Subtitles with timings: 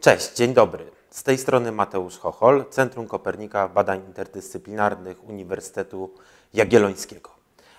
[0.00, 0.90] Cześć, dzień dobry.
[1.10, 6.10] Z tej strony Mateusz Chochol, Centrum Kopernika Badań Interdyscyplinarnych Uniwersytetu
[6.54, 7.30] Jagiellońskiego.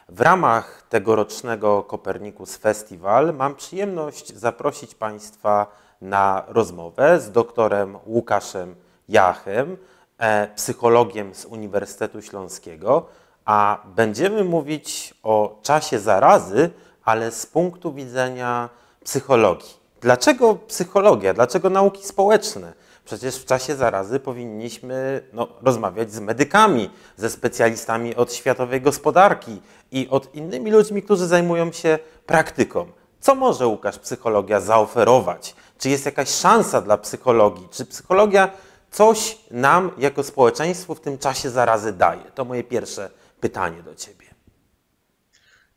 [0.10, 5.68] W ramach tegorocznego Kopernikus Festival mam przyjemność zaprosić Państwa
[6.02, 8.76] na rozmowę z doktorem Łukaszem
[9.10, 9.78] Jachem,
[10.18, 13.06] e, psychologiem z Uniwersytetu Śląskiego,
[13.46, 16.70] a będziemy mówić o czasie zarazy,
[17.04, 18.70] ale z punktu widzenia
[19.04, 19.79] psychologii.
[20.02, 21.34] Dlaczego psychologia?
[21.34, 22.74] Dlaczego nauki społeczne?
[23.06, 30.08] Przecież w czasie zarazy powinniśmy no, rozmawiać z medykami, ze specjalistami od światowej gospodarki i
[30.10, 32.92] od innymi ludźmi, którzy zajmują się praktyką.
[33.20, 35.56] Co może Łukasz psychologia zaoferować?
[35.78, 37.68] Czy jest jakaś szansa dla psychologii?
[37.72, 38.52] Czy psychologia
[38.92, 42.24] coś nam jako społeczeństwu w tym czasie zarazy daje?
[42.36, 44.26] To moje pierwsze pytanie do Ciebie.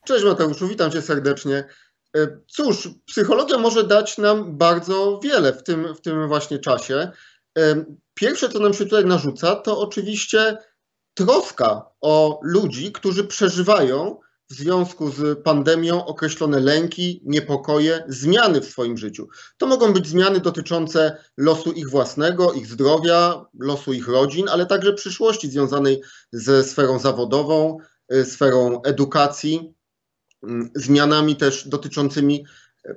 [0.05, 1.65] Cześć Mateuszu, witam Cię serdecznie.
[2.17, 7.11] E, cóż, psychologia może dać nam bardzo wiele w tym, w tym właśnie czasie.
[7.59, 7.85] E,
[8.15, 10.57] pierwsze, co nam się tutaj narzuca, to oczywiście
[11.15, 14.21] troska o ludzi, którzy przeżywają
[14.51, 19.29] w związku z pandemią określone lęki, niepokoje, zmiany w swoim życiu.
[19.57, 24.93] To mogą być zmiany dotyczące losu ich własnego, ich zdrowia, losu ich rodzin, ale także
[24.93, 29.75] przyszłości związanej ze sferą zawodową, e, sferą edukacji,
[30.75, 32.45] zmianami też dotyczącymi
[32.85, 32.95] e,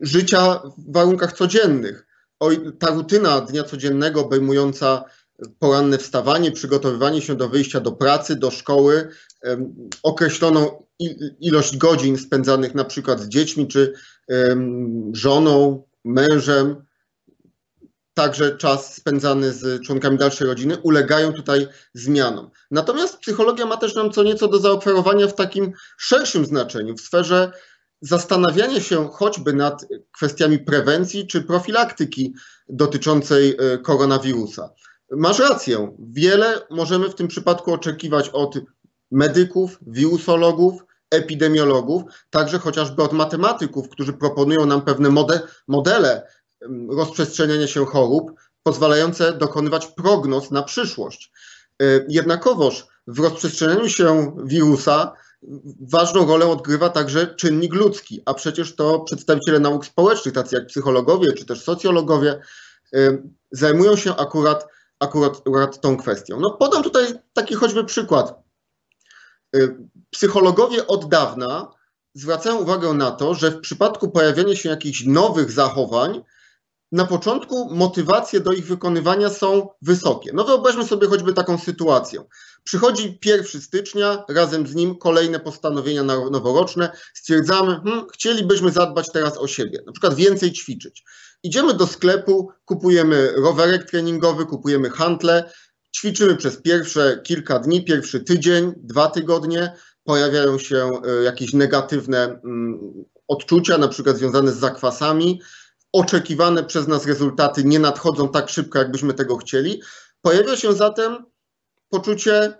[0.00, 2.06] życia w warunkach codziennych.
[2.78, 5.04] Ta rutyna dnia codziennego obejmująca
[5.58, 9.08] poranne wstawanie, przygotowywanie się do wyjścia do pracy, do szkoły,
[10.02, 10.82] określoną
[11.40, 13.92] ilość godzin spędzanych na przykład z dziećmi czy
[15.12, 16.85] żoną, mężem,
[18.16, 22.50] także czas spędzany z członkami dalszej rodziny, ulegają tutaj zmianom.
[22.70, 27.52] Natomiast psychologia ma też nam co nieco do zaoferowania w takim szerszym znaczeniu, w sferze
[28.00, 32.34] zastanawiania się choćby nad kwestiami prewencji czy profilaktyki
[32.68, 34.70] dotyczącej e, koronawirusa.
[35.10, 38.58] Masz rację, wiele możemy w tym przypadku oczekiwać od
[39.10, 45.10] medyków, wirusologów, epidemiologów, także chociażby od matematyków, którzy proponują nam pewne
[45.68, 46.22] modele
[46.88, 51.32] rozprzestrzeniania się chorób, pozwalające dokonywać prognoz na przyszłość.
[51.82, 55.12] E, jednakowoż w rozprzestrzenianiu się wirusa
[55.80, 61.32] ważną rolę odgrywa także czynnik ludzki, a przecież to przedstawiciele nauk społecznych, tacy jak psychologowie
[61.32, 62.40] czy też socjologowie,
[62.94, 63.18] e,
[63.50, 64.66] zajmują się akurat,
[65.00, 66.40] akurat, akurat tą kwestią.
[66.40, 68.34] No, podam tutaj taki choćby przykład.
[69.56, 69.58] E,
[70.10, 71.72] psychologowie od dawna
[72.14, 76.22] zwracają uwagę na to, że w przypadku pojawiania się jakichś nowych zachowań,
[76.92, 80.30] na początku motywacje do ich wykonywania są wysokie.
[80.34, 82.24] No wyobraźmy sobie choćby taką sytuację.
[82.64, 86.90] Przychodzi 1 stycznia, razem z nim kolejne postanowienia noworoczne.
[87.14, 91.04] Stwierdzamy, hmm, chcielibyśmy zadbać teraz o siebie, na przykład więcej ćwiczyć.
[91.42, 95.50] Idziemy do sklepu, kupujemy rowerek treningowy, kupujemy hantle,
[95.96, 99.72] ćwiczymy przez pierwsze kilka dni, pierwszy tydzień, dwa tygodnie,
[100.04, 102.78] pojawiają się e, jakieś negatywne mm,
[103.28, 105.40] odczucia, na przykład związane z zakwasami,
[105.96, 109.82] oczekiwane przez nas rezultaty nie nadchodzą tak szybko, jakbyśmy tego chcieli.
[110.22, 111.24] Pojawia się zatem
[111.88, 112.58] poczucie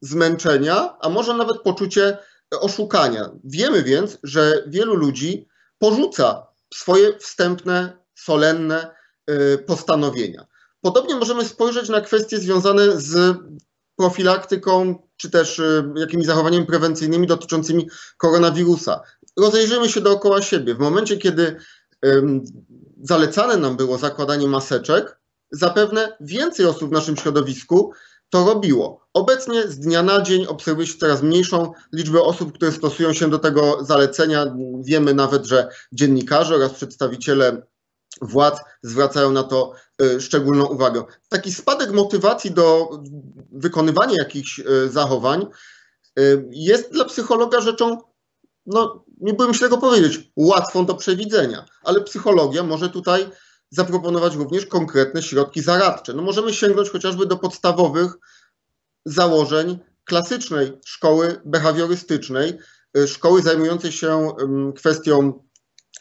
[0.00, 2.18] zmęczenia, a może nawet poczucie
[2.60, 3.30] oszukania.
[3.44, 8.94] Wiemy więc, że wielu ludzi porzuca swoje wstępne, solenne
[9.30, 10.46] y, postanowienia.
[10.80, 13.36] Podobnie możemy spojrzeć na kwestie związane z
[13.96, 19.00] profilaktyką czy też y, jakimiś zachowaniami prewencyjnymi dotyczącymi koronawirusa.
[19.36, 20.74] Rozejrzymy się dookoła siebie.
[20.74, 21.56] W momencie, kiedy
[23.02, 25.20] zalecane nam było zakładanie maseczek,
[25.50, 27.92] zapewne więcej osób w naszym środowisku
[28.30, 29.08] to robiło.
[29.14, 33.38] Obecnie z dnia na dzień obserwuje się coraz mniejszą liczbę osób, które stosują się do
[33.38, 34.56] tego zalecenia.
[34.80, 37.62] Wiemy nawet, że dziennikarze oraz przedstawiciele
[38.22, 39.72] władz zwracają na to
[40.02, 41.04] y, szczególną uwagę.
[41.28, 42.88] Taki spadek motywacji do
[43.52, 45.46] wykonywania jakichś y, zachowań
[46.18, 47.98] y, jest dla psychologa rzeczą
[48.68, 53.26] no nie byłem się tego powiedzieć, łatwą do przewidzenia, ale psychologia może tutaj
[53.70, 56.14] zaproponować również konkretne środki zaradcze.
[56.14, 58.12] No możemy sięgnąć chociażby do podstawowych
[59.04, 62.58] założeń klasycznej szkoły behawiorystycznej,
[62.96, 64.32] y, szkoły zajmującej się
[64.76, 65.44] kwestią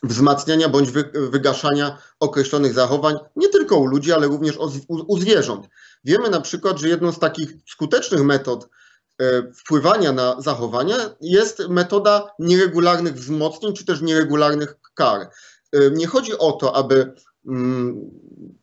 [0.04, 5.68] wzmacniania bądź wygaszania określonych zachowań, nie tylko u ludzi, ale również u zwierząt.
[6.04, 8.70] Wiemy na przykład, że jedną z takich skutecznych metod
[9.56, 15.30] wpływania na zachowania jest metoda nieregularnych wzmocnień czy też nieregularnych kar.
[15.74, 17.14] E, nie chodzi o to, aby
[17.48, 18.12] mm,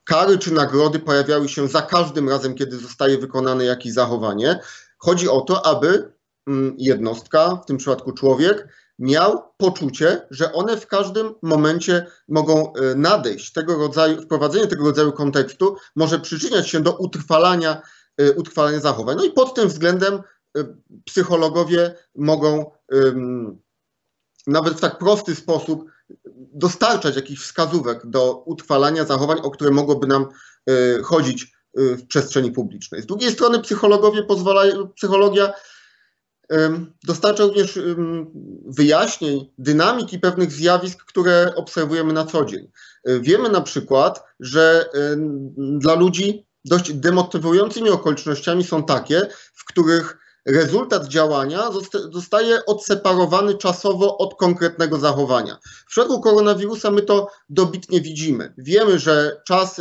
[0.04, 4.60] kary czy nagrody pojawiały się za każdym razem, kiedy zostaje wykonane jakieś zachowanie.
[4.98, 6.12] Chodzi o to, aby
[6.46, 8.68] mm, jednostka, w tym przypadku człowiek,
[8.98, 13.52] miał poczucie, że one w każdym momencie mogą e, nadejść.
[13.52, 17.82] Tego rodzaju, wprowadzenie tego rodzaju kontekstu może przyczyniać się do utrwalania,
[18.18, 19.16] e, utrwalania zachowań.
[19.16, 20.22] No i pod tym względem
[21.04, 22.70] psychologowie mogą
[24.46, 25.84] nawet w tak prosty sposób
[26.34, 30.26] dostarczać jakichś wskazówek do utrwalania zachowań, o które mogłoby nam
[31.04, 33.02] chodzić w przestrzeni publicznej.
[33.02, 35.52] Z drugiej strony psychologowie pozwalają, psychologia
[37.04, 37.78] dostarcza również
[38.66, 42.70] wyjaśnień, dynamiki pewnych zjawisk, które obserwujemy na co dzień.
[43.04, 44.90] E, wiemy na przykład, że
[45.56, 51.70] dla ludzi dość demotywującymi okolicznościami są takie, w których rezultat działania
[52.12, 55.58] zostaje odseparowany czasowo od konkretnego zachowania.
[55.64, 58.54] W przypadku koronawirusa my to dobitnie widzimy.
[58.58, 59.80] Wiemy, że czas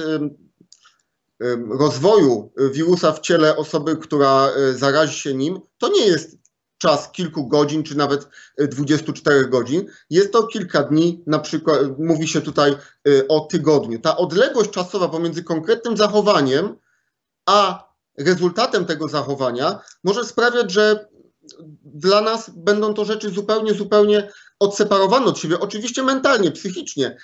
[1.69, 6.37] rozwoju wirusa w ciele osoby, która e, zarazi się nim, to nie jest
[6.77, 8.27] czas kilku godzin, czy nawet
[8.57, 9.85] 24 e, godzin.
[10.09, 12.77] Jest to kilka dni, na przykład mówi się tutaj e,
[13.27, 13.99] o tygodniu.
[13.99, 16.75] Ta odległość czasowa pomiędzy konkretnym zachowaniem,
[17.45, 21.07] a rezultatem tego zachowania może sprawiać, że
[21.83, 27.17] dla nas będą to rzeczy zupełnie, zupełnie odseparowane od siebie, oczywiście mentalnie, psychicznie,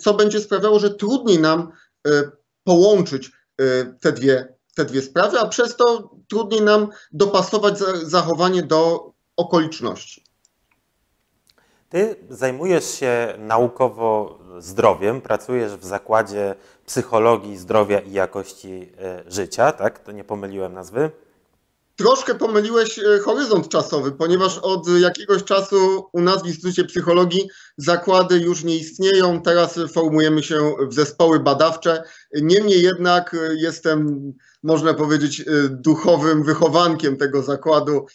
[0.00, 1.72] co będzie sprawiało, że trudniej nam
[2.64, 3.30] połączyć
[3.60, 10.24] Y, te dwie, te dwie sprawy, a przez to trudniej nam dopasować zachowanie do okoliczności.
[11.92, 16.54] Ty zajmujesz się naukowo zdrowiem, pracujesz w zakładzie
[16.86, 18.92] psychologii zdrowia i jakości
[19.28, 19.98] y, życia, tak?
[19.98, 21.10] To nie pomyliłem nazwy?
[21.96, 28.38] Troszkę pomyliłeś e, horyzont czasowy, ponieważ od jakiegoś czasu u nas w Instytucie Psychologii zakłady
[28.38, 29.42] już nie istnieją.
[29.42, 32.02] Teraz formujemy się w zespoły badawcze.
[32.34, 38.06] Niemniej jednak e, jestem, można powiedzieć, e, duchowym wychowankiem tego zakładu,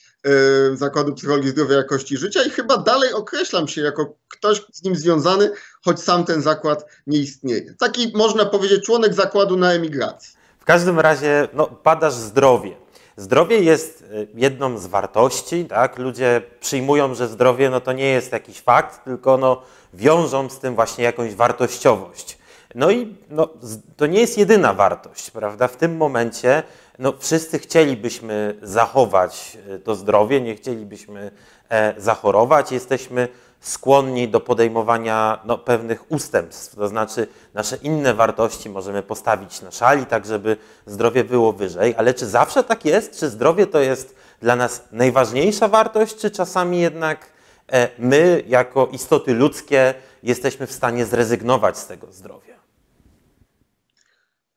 [0.74, 4.96] Zakładu Psychologii Zdrowia i Jakości Życia i chyba dalej określam się jako ktoś z nim
[4.96, 5.52] związany,
[5.86, 7.74] choć sam ten zakład nie istnieje.
[7.80, 10.38] Taki, można powiedzieć, członek zakładu na emigracji.
[10.60, 12.78] W każdym razie no, badasz zdrowie.
[13.18, 15.98] Zdrowie jest y, jedną z wartości, tak?
[15.98, 19.62] Ludzie przyjmują, że zdrowie no to nie jest jakiś fakt, tylko no
[19.94, 22.38] wiążą z tym właśnie jakąś wartościowość.
[22.78, 23.50] No i no,
[23.96, 25.68] to nie jest jedyna wartość, prawda?
[25.68, 26.64] W tym momencie
[27.00, 31.32] no, wszyscy chcielibyśmy zachować y, to zdrowie, nie chcielibyśmy
[31.70, 32.72] e, zachorować.
[32.72, 33.28] Jesteśmy
[33.60, 40.06] skłonni do podejmowania no, pewnych ustępstw, to znaczy nasze inne wartości możemy postawić na szali,
[40.06, 43.20] tak żeby zdrowie było wyżej, ale czy zawsze tak jest?
[43.20, 47.30] Czy zdrowie to jest dla nas najważniejsza wartość, czy czasami jednak
[47.72, 49.94] e, my, jako istoty ludzkie,
[50.24, 52.57] jesteśmy w stanie zrezygnować z tego zdrowia?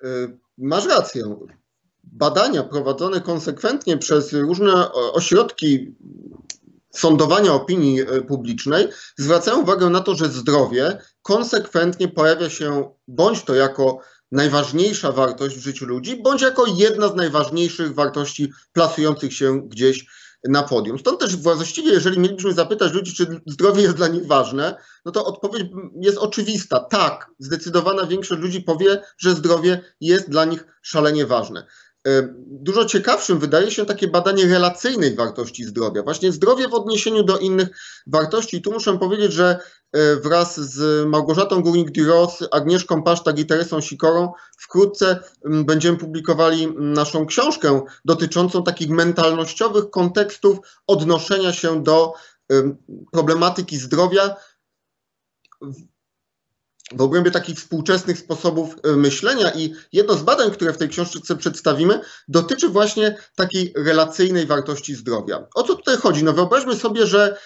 [0.05, 0.07] E,
[0.59, 1.37] masz rację.
[2.05, 5.95] Badania prowadzone konsekwentnie przez różne ośrodki
[6.91, 13.55] sądowania opinii e, publicznej zwracają uwagę na to, że zdrowie konsekwentnie pojawia się bądź to
[13.55, 14.01] jako
[14.33, 20.07] najważniejsza wartość w życiu ludzi, bądź jako jedna z najważniejszych wartości plasujących się gdzieś
[20.49, 20.99] na podium.
[20.99, 25.25] Stąd też właściwie, jeżeli mielibyśmy zapytać ludzi, czy zdrowie jest dla nich ważne, no to
[25.25, 25.67] odpowiedź
[26.01, 26.81] jest oczywista.
[26.81, 31.67] Tak, zdecydowana większość ludzi powie, że zdrowie jest dla nich szalenie ważne.
[32.07, 36.03] E, dużo ciekawszym wydaje się takie badanie relacyjnej wartości zdrowia.
[36.03, 37.69] Właśnie zdrowie w odniesieniu do innych
[38.07, 38.57] wartości.
[38.57, 39.59] I tu muszę powiedzieć, że
[40.23, 48.63] wraz z Małgorzatą Górnik-Duros, Agnieszką Pasztak i Teresą Sikorą wkrótce będziemy publikowali naszą książkę dotyczącą
[48.63, 52.13] takich mentalnościowych kontekstów odnoszenia się do
[53.13, 54.37] problematyki zdrowia
[56.93, 61.37] w obrębie takich współczesnych sposobów e, myślenia i jedno z badań, które w tej książce
[61.37, 65.47] przedstawimy, dotyczy właśnie takiej relacyjnej wartości zdrowia.
[65.55, 66.25] O co tutaj chodzi?
[66.25, 67.39] No wyobraźmy sobie, że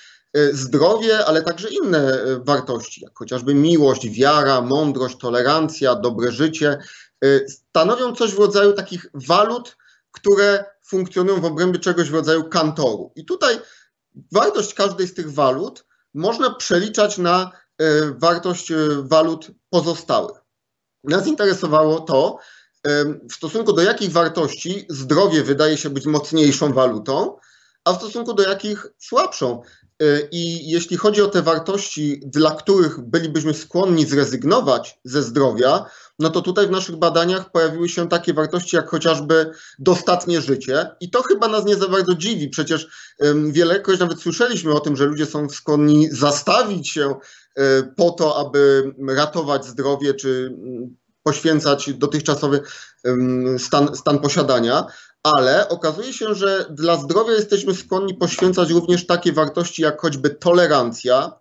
[0.53, 6.79] zdrowie, ale także inne e, wartości, jak chociażby miłość, wiara, mądrość, tolerancja, dobre życie,
[7.49, 9.77] stanowią coś w rodzaju takich walut,
[10.13, 13.13] które funkcjonują w obrębie czegoś w rodzaju kantoru.
[13.17, 13.61] I tutaj
[14.33, 20.37] wartość każdej z tych walut można przeliczać na E, wartość e, walut pozostałych.
[21.05, 22.39] Nas interesowało to,
[22.87, 27.37] e, w stosunku do jakich wartości zdrowie wydaje się być mocniejszą walutą,
[27.85, 29.63] a w stosunku do jakich słabszą.
[30.31, 35.85] I jeśli chodzi o te wartości, dla których bylibyśmy skłonni zrezygnować ze zdrowia,
[36.19, 40.91] no to tutaj w naszych badaniach pojawiły się takie wartości jak chociażby dostatnie życie.
[41.01, 42.49] I to chyba nas nie za bardzo dziwi.
[42.49, 42.89] Przecież
[43.51, 47.15] wielekroć nawet słyszeliśmy o tym, że ludzie są skłonni zastawić się
[47.57, 52.61] E, po to, aby ratować zdrowie czy mm, poświęcać dotychczasowy
[53.59, 54.87] stan, stan posiadania.
[55.25, 61.33] Ale okazuje się, że dla zdrowia jesteśmy skłonni poświęcać również takie wartości jak choćby tolerancja,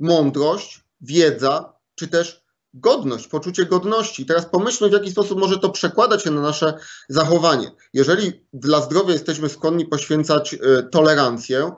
[0.00, 4.26] mądrość, wiedza, czy też godność, poczucie godności.
[4.26, 6.74] Teraz pomyślmy, w jaki sposób może to przekładać się na nasze
[7.08, 7.70] zachowanie.
[7.92, 10.58] Jeżeli dla zdrowia jesteśmy skłonni poświęcać y,
[10.90, 11.72] tolerancję,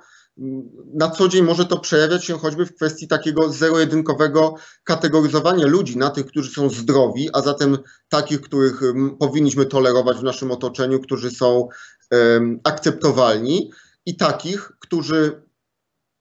[0.95, 6.11] na co dzień może to przejawiać się choćby w kwestii takiego zero-jedynkowego kategoryzowania ludzi na
[6.11, 7.79] tych, którzy są zdrowi, a zatem
[8.09, 8.81] takich, których
[9.19, 11.69] powinniśmy tolerować w naszym otoczeniu, którzy są
[12.11, 13.71] um, akceptowalni,
[14.07, 15.43] i takich, którzy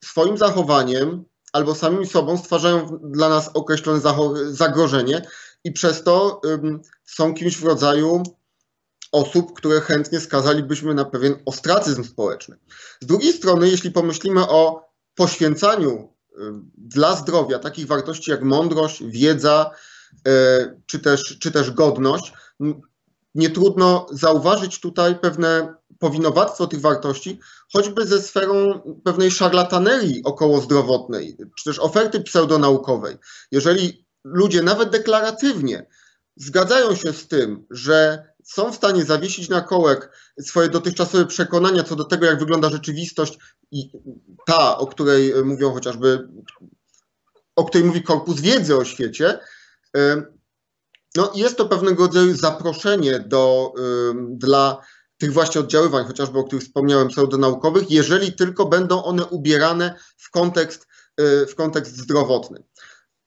[0.04, 4.02] swoim zachowaniem albo samymi sobą stwarzają dla nas określone
[4.50, 5.22] zagrożenie
[5.64, 8.24] i przez to um, są kimś w rodzaju
[9.16, 12.58] osób, które chętnie skazalibyśmy na pewien ostracyzm społeczny.
[13.02, 16.36] Z drugiej strony, jeśli pomyślimy o poświęcaniu y,
[16.78, 19.72] dla zdrowia takich wartości jak mądrość, wiedza
[20.28, 22.34] y, czy też, czy też godność,
[23.36, 27.40] nie trudno zauważyć tutaj pewne powinowactwo tych wartości,
[27.74, 33.18] choćby ze sferą pewnej szarlatanerii okołozdrowotnej, czy też oferty pseudonaukowej.
[33.52, 35.86] Jeżeli ludzie nawet deklaratywnie
[36.36, 40.12] zgadzają się z tym, że są w stanie zawiesić na kołek
[40.42, 43.38] swoje dotychczasowe przekonania co do tego, jak wygląda rzeczywistość
[43.72, 43.92] i
[44.46, 46.28] ta, o której mówią chociażby,
[47.56, 49.40] o której mówi korpus wiedzy o świecie,
[51.16, 53.74] no jest to pewnego rodzaju zaproszenie do,
[54.30, 54.82] dla
[55.18, 60.88] tych właśnie oddziaływań, chociażby o których wspomniałem, pseudonaukowych, jeżeli tylko będą one ubierane w kontekst,
[61.50, 62.64] w kontekst zdrowotny.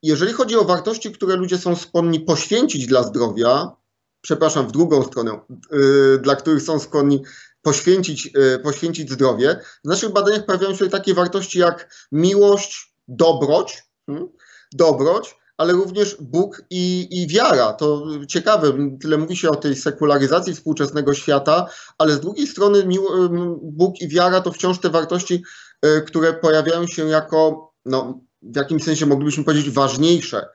[0.02, 3.76] Jeżeli chodzi o wartości, które ludzie są skłonni poświęcić dla zdrowia,
[4.20, 5.40] przepraszam, w drugą stronę,
[5.72, 7.22] yy, dla których są skłonni
[7.62, 14.28] poświęcić, yy, poświęcić zdrowie, w naszych badaniach pojawiają się takie wartości jak miłość, dobroć, hmm,
[14.72, 17.72] dobroć, ale również Bóg i, i wiara.
[17.72, 21.66] To ciekawe, tyle mówi się o tej sekularyzacji współczesnego świata,
[21.98, 22.88] ale z drugiej strony
[23.62, 25.42] Bóg i wiara to wciąż te wartości,
[26.06, 30.48] które pojawiają się jako, no, w jakimś sensie moglibyśmy powiedzieć, ważniejsze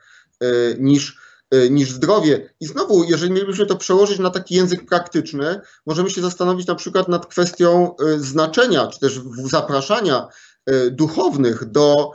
[0.79, 1.22] niż Y,
[1.69, 2.49] niż zdrowie.
[2.59, 7.07] I znowu, jeżeli mielibyśmy to przełożyć na taki język praktyczny, możemy się zastanowić na przykład
[7.07, 10.27] nad kwestią y, znaczenia, czy też zapraszania
[10.69, 12.11] y, duchownych do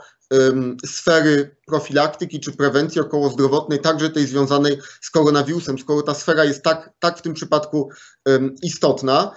[0.85, 6.89] sfery profilaktyki czy prewencji okołozdrowotnej, także tej związanej z koronawirusem, skoro ta sfera jest tak,
[6.99, 7.89] tak w tym przypadku
[8.63, 9.31] istotna.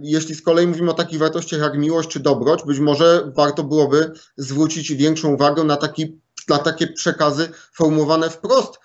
[0.00, 4.12] Jeśli z kolei mówimy o takich wartościach jak miłość czy dobroć, być może warto byłoby
[4.36, 8.78] zwrócić większą uwagę na, taki, na takie przekazy formułowane wprost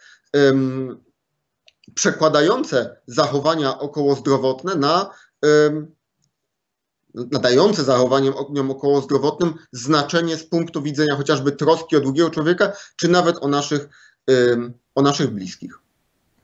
[1.95, 5.09] przekładające zachowania okołozdrowotne na
[7.13, 8.33] nadające zachowaniem
[8.71, 13.89] okołozdrowotnym znaczenie z punktu widzenia chociażby troski o drugiego człowieka, czy nawet o naszych,
[14.95, 15.79] o naszych bliskich.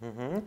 [0.01, 0.41] Mhm.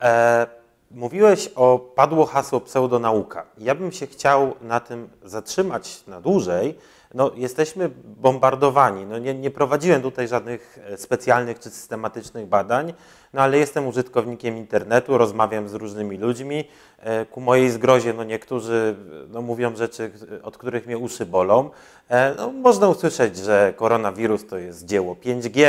[0.00, 0.46] E,
[0.90, 3.46] mówiłeś o, padło hasło pseudonauka.
[3.58, 6.78] Ja bym się chciał na tym zatrzymać na dłużej,
[7.14, 9.06] no, jesteśmy bombardowani.
[9.06, 12.94] No, nie, nie, prowadziłem tutaj żadnych e, specjalnych czy systematycznych badań,
[13.32, 16.64] no, ale jestem użytkownikiem internetu, rozmawiam z różnymi ludźmi.
[17.00, 18.96] E, ku mojej zgrozie no, niektórzy
[19.28, 20.10] no, mówią rzeczy,
[20.42, 21.70] od których mnie uszy bolą.
[22.08, 25.64] E, no, można usłyszeć, że koronawirus to jest dzieło 5G,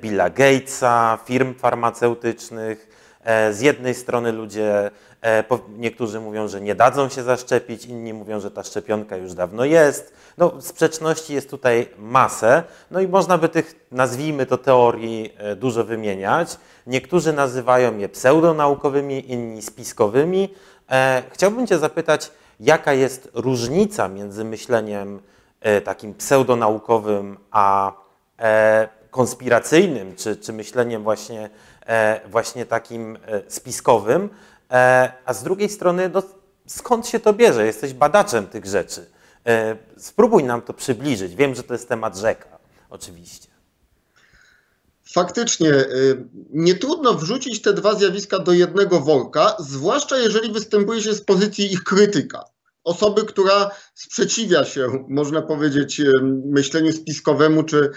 [0.00, 2.93] Billa Gatesa, firm farmaceutycznych.
[3.50, 4.90] Z jednej strony ludzie
[5.24, 5.44] E,
[5.76, 10.12] niektórzy mówią, że nie dadzą się zaszczepić, inni mówią, że ta szczepionka już dawno jest.
[10.38, 15.84] No, sprzeczności jest tutaj masę, no i można by tych, nazwijmy to, teorii e, dużo
[15.84, 16.58] wymieniać.
[16.86, 20.54] Niektórzy nazywają je pseudonaukowymi, inni spiskowymi.
[20.90, 25.20] E, chciałbym Cię zapytać, jaka jest różnica między myśleniem
[25.84, 27.92] takim pseudonaukowym, a
[29.10, 31.50] konspiracyjnym, czy, czy myśleniem właśnie,
[32.30, 34.30] właśnie takim spiskowym,
[34.70, 36.22] E, a z drugiej strony, no,
[36.66, 37.66] skąd się to bierze?
[37.66, 39.06] Jesteś badaczem tych rzeczy.
[39.46, 41.34] E, spróbuj nam to przybliżyć.
[41.34, 42.58] Wiem, że to jest temat rzeka,
[42.90, 43.48] oczywiście.
[45.12, 45.72] Faktycznie,
[46.50, 51.72] nie trudno wrzucić te dwa zjawiska do jednego worka, zwłaszcza jeżeli występuje się z pozycji
[51.72, 52.44] ich krytyka.
[52.84, 56.02] Osoby, która sprzeciwia się, można powiedzieć,
[56.44, 57.90] myśleniu spiskowemu czy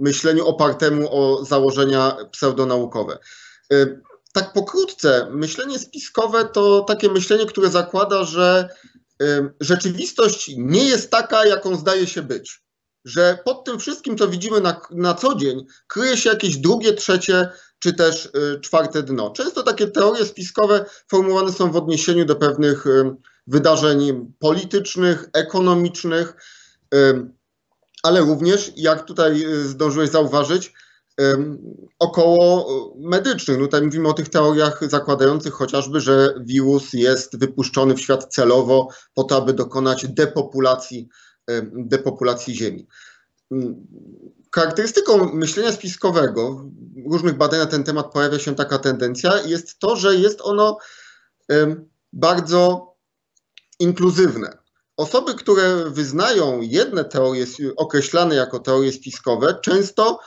[0.00, 3.18] myśleniu opartemu o założenia pseudonaukowe
[4.32, 8.68] tak pokrótce, myślenie spiskowe to takie myślenie, które zakłada, że
[9.60, 12.62] rzeczywistość nie jest taka, jaką zdaje się być.
[13.04, 17.48] Że pod tym wszystkim, co widzimy na, na co dzień, kryje się jakieś drugie, trzecie
[17.78, 19.30] czy też y, czwarte dno.
[19.30, 22.84] Często takie teorie spiskowe formułowane są w odniesieniu do pewnych
[23.46, 26.34] wydarzeń politycznych, ekonomicznych,
[28.02, 30.72] ale również, jak tutaj y, zdążyłeś zauważyć,
[31.98, 33.58] około medycznych.
[33.58, 38.88] No tutaj mówimy o tych teoriach zakładających chociażby, że wirus jest wypuszczony w świat celowo
[39.14, 41.08] po to, aby dokonać depopulacji,
[41.72, 42.86] depopulacji Ziemi.
[44.54, 46.70] Charakterystyką myślenia spiskowego,
[47.10, 50.78] różnych badaniach na ten temat pojawia się taka tendencja, jest to, że jest ono
[52.12, 52.92] bardzo
[53.78, 54.59] inkluzywne.
[55.00, 60.18] Osoby, które wyznają jedne teorie określane jako teorie spiskowe, często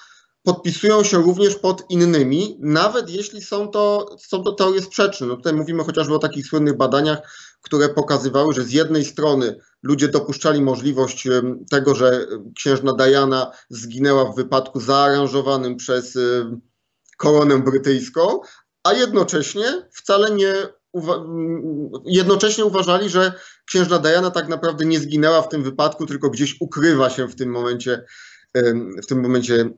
[0.43, 5.27] podpisują się również pod innymi, nawet jeśli są to, są to teorie sprzeczne.
[5.27, 7.19] No tutaj mówimy chociażby o takich słynnych badaniach,
[7.61, 11.27] które pokazywały, że z jednej strony ludzie dopuszczali możliwość
[11.71, 16.17] tego, że księżna Diana zginęła w wypadku zaaranżowanym przez
[17.17, 18.39] koronę brytyjską,
[18.83, 20.53] a jednocześnie wcale nie
[20.93, 21.25] uwa
[22.05, 23.33] jednocześnie uważali, że
[23.65, 27.49] księżna Diana tak naprawdę nie zginęła w tym wypadku, tylko gdzieś ukrywa się w tym
[27.49, 28.05] momencie
[29.03, 29.69] w tym momencie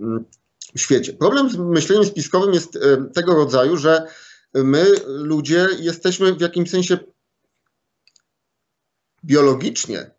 [0.76, 1.14] w świecie.
[1.14, 2.80] Problem z myśleniem spiskowym jest
[3.14, 4.08] tego rodzaju, że
[4.54, 6.98] my, ludzie, jesteśmy w jakimś sensie
[9.24, 10.12] biologicznie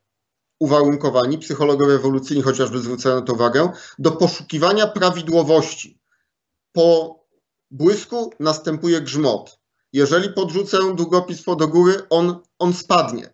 [0.59, 6.01] uwarunkowani, psychologowie ewolucyjni chociażby zwracają na to uwagę, do poszukiwania prawidłowości.
[6.73, 7.21] Po
[7.71, 9.59] błysku następuje grzmot.
[9.97, 13.33] Jeżeli podrzucę długopis do góry, on, on spadnie.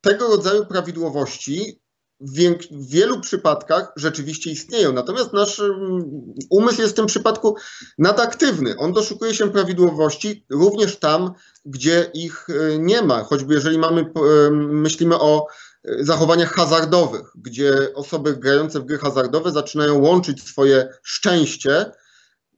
[0.00, 1.80] Tego rodzaju prawidłowości
[2.20, 4.92] w, wielu przypadkach rzeczywiście istnieją.
[4.92, 7.56] Natomiast nasz mm, umysł jest w tym przypadku
[7.98, 8.74] nadaktywny.
[8.78, 11.32] On doszukuje się prawidłowości również tam,
[11.64, 13.24] gdzie ich e, nie ma.
[13.24, 15.46] Choćby jeżeli mamy, e, myślimy o
[15.84, 21.92] e, zachowaniach hazardowych, gdzie osoby grające w gry hazardowe zaczynają łączyć swoje szczęście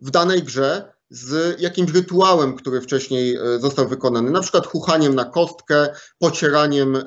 [0.01, 5.89] w danej grze z jakimś rytuałem, który wcześniej został wykonany, na przykład chuchaniem na kostkę,
[6.19, 6.99] pocieraniem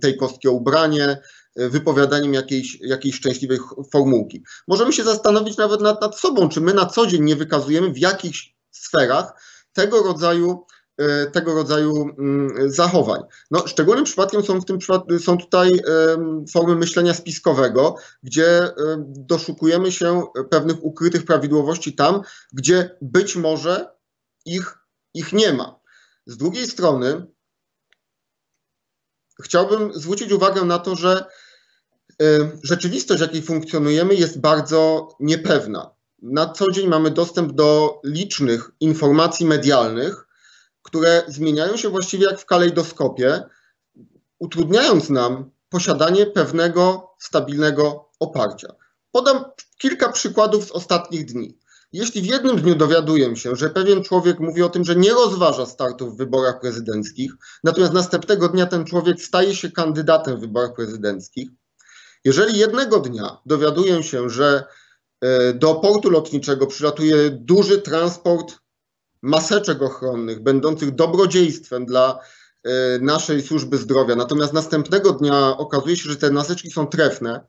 [0.00, 1.20] tej kostki o ubranie,
[1.56, 3.58] wypowiadaniem jakiejś, jakiejś szczęśliwej
[3.92, 4.42] formułki.
[4.68, 7.98] Możemy się zastanowić nawet nad, nad sobą, czy my na co dzień nie wykazujemy w
[7.98, 9.32] jakichś sferach
[9.72, 10.79] tego rodzaju e,
[11.32, 13.20] tego rodzaju mm, zachowań.
[13.50, 14.78] No, szczególnym przypadkiem są, w tym,
[15.20, 15.70] są tutaj
[16.52, 22.20] formy myślenia spiskowego, gdzie doszukujemy się pewnych ukrytych prawidłowości tam,
[22.52, 23.88] gdzie być może
[24.44, 24.78] ich,
[25.14, 25.80] ich nie ma.
[26.26, 27.26] Z drugiej strony,
[29.42, 31.24] chciałbym zwrócić uwagę na to, że
[32.62, 35.90] rzeczywistość, w jakiej funkcjonujemy, jest bardzo niepewna.
[36.22, 40.26] Na co dzień mamy dostęp do licznych informacji medialnych,
[40.82, 43.42] które zmieniają się właściwie jak w kalejdoskopie,
[44.38, 48.68] utrudniając nam posiadanie pewnego stabilnego oparcia.
[49.12, 49.44] Podam
[49.78, 51.58] kilka przykładów z ostatnich dni.
[51.92, 55.66] Jeśli w jednym dniu dowiaduję się, że pewien człowiek mówi o tym, że nie rozważa
[55.66, 57.32] startu w wyborach prezydenckich,
[57.64, 61.48] natomiast następnego dnia ten człowiek staje się kandydatem w wyborach prezydenckich,
[62.24, 64.64] jeżeli jednego dnia dowiaduję się, że
[65.20, 68.58] e, do portu lotniczego przylatuje duży transport
[69.22, 72.18] maseczek ochronnych, będących dobrodziejstwem dla
[72.64, 77.40] e, naszej służby zdrowia, natomiast następnego dnia okazuje się, że te maseczki są trefne,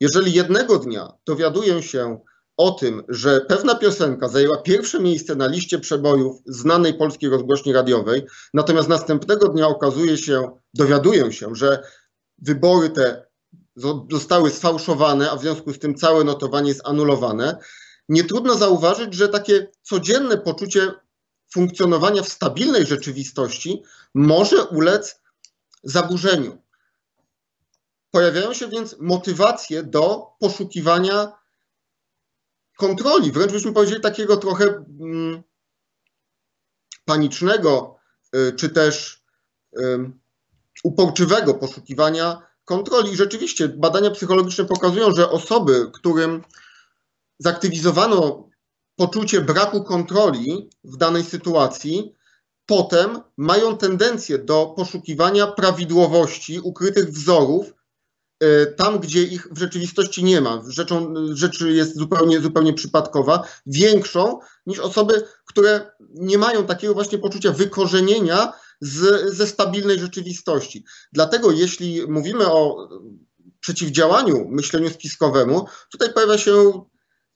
[0.00, 2.20] jeżeli jednego dnia dowiaduję się,
[2.58, 8.22] o tym, że pewna piosenka zajęła pierwsze miejsce na liście przebojów znanej polskiej rozgłośni radiowej,
[8.54, 11.82] natomiast następnego dnia okazuje się, dowiaduję się, że
[12.38, 13.28] wybory te
[14.10, 17.58] zostały sfałszowane, a w związku z tym całe notowanie jest anulowane,
[18.08, 20.92] nie trudno zauważyć, że takie codzienne poczucie
[21.52, 23.82] funkcjonowania w stabilnej rzeczywistości
[24.14, 25.20] może ulec
[25.82, 26.62] zaburzeniu.
[28.10, 31.38] Pojawiają się więc motywacje do poszukiwania
[32.76, 35.42] kontroli, wręcz byśmy powiedzieli takiego trochę mm,
[37.04, 37.98] panicznego,
[38.36, 39.22] y, czy też
[39.78, 40.10] y,
[40.84, 43.12] uporczywego poszukiwania kontroli.
[43.12, 46.44] I rzeczywiście badania psychologiczne pokazują, że osoby, którym
[47.38, 48.47] zaktywizowano
[48.98, 52.14] poczucie braku kontroli w danej sytuacji,
[52.66, 57.78] potem mają tendencję do poszukiwania prawidłowości, ukrytych wzorów
[58.40, 64.38] E, tam, gdzie ich w rzeczywistości nie ma, rzeczą, rzeczy jest zupełnie, zupełnie przypadkowa, większą
[64.66, 70.84] niż osoby, które nie mają takiego właśnie poczucia wykorzenienia z, ze stabilnej rzeczywistości.
[71.12, 72.88] Dlatego jeśli mówimy o
[73.60, 76.84] przeciwdziałaniu myśleniu spiskowemu, tutaj pojawia się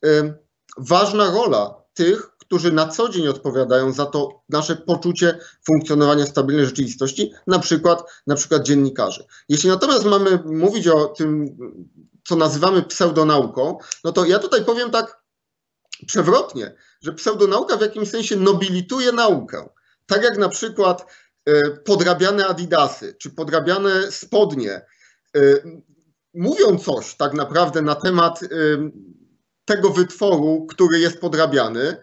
[0.05, 0.35] y,
[0.79, 7.33] ważna rola tych, którzy na co dzień odpowiadają za to nasze poczucie funkcjonowania stabilnej rzeczywistości,
[7.47, 9.27] na przykład, na przykład dziennikarzy.
[9.49, 11.57] Jeśli natomiast mamy mówić o tym,
[12.25, 15.23] co nazywamy pseudonauką, no to ja tutaj powiem tak
[16.07, 19.69] przewrotnie, że pseudonauka w jakimś sensie nobilituje naukę.
[20.07, 21.07] Tak jak na przykład
[21.47, 25.41] e, podrabiane adidasy, czy podrabiane spodnie, e,
[26.35, 28.41] mówią coś tak naprawdę na temat
[29.77, 31.97] tego wytworu, który jest podrabiany,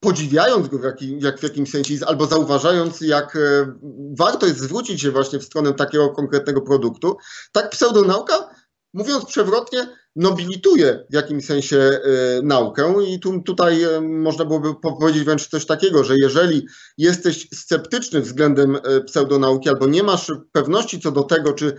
[0.00, 3.76] podziwiając go w, jakim, jak w jakimś sensie, albo zauważając, jak e,
[4.18, 7.16] warto jest zwrócić się właśnie w stronę takiego konkretnego produktu,
[7.52, 8.54] tak pseudonauka,
[8.94, 12.00] mówiąc przewrotnie, nobilituje w jakimś sensie y,
[12.42, 12.94] naukę.
[13.08, 16.66] I tu, tutaj y, można byłoby powiedzieć wręcz coś takiego, że jeżeli
[16.98, 21.76] jesteś sceptyczny względem pseudonauki albo nie masz pewności co do tego, czy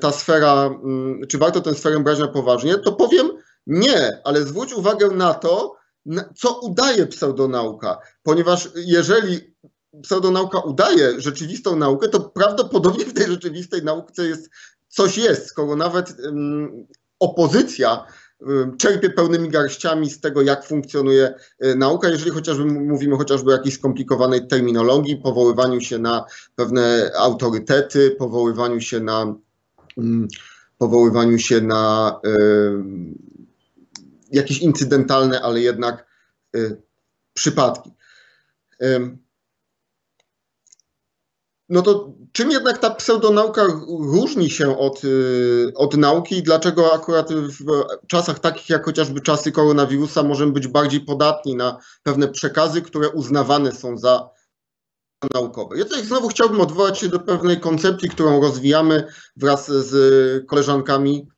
[0.00, 3.30] ta sfera, mm, czy warto tę sferę brać na poważnie, to powiem
[3.66, 5.76] nie, ale zwróć uwagę na to,
[6.36, 9.54] co udaje pseudonauka, ponieważ jeżeli
[10.02, 14.50] pseudonauka udaje rzeczywistą naukę, to prawdopodobnie w tej rzeczywistej nauce jest
[14.88, 16.16] coś jest, skoro nawet
[17.18, 18.06] opozycja
[18.78, 23.74] czerpie pełnymi garściami z tego, jak funkcjonuje y, nauka, jeżeli chociażby mówimy chociażby o jakiejś
[23.74, 26.24] skomplikowanej terminologii, powoływaniu się na
[26.56, 29.34] pewne autorytety, powoływaniu się na
[30.78, 32.20] powoływaniu się na
[34.30, 36.06] jakieś incydentalne, ale jednak
[36.56, 36.82] y,
[37.34, 37.90] przypadki.
[41.68, 43.62] No to czym jednak ta pseudonauka
[44.00, 47.64] różni się od, y, od nauki i dlaczego akurat w
[48.06, 53.72] czasach takich jak chociażby czasy koronawirusa możemy być bardziej podatni na pewne przekazy, które uznawane
[53.72, 54.30] są za
[55.34, 55.78] naukowe.
[55.78, 59.06] Ja tutaj znowu chciałbym odwołać się do pewnej koncepcji, którą rozwijamy
[59.36, 61.28] wraz z koleżankami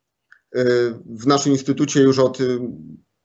[0.56, 2.60] y, w naszym instytucie już od y,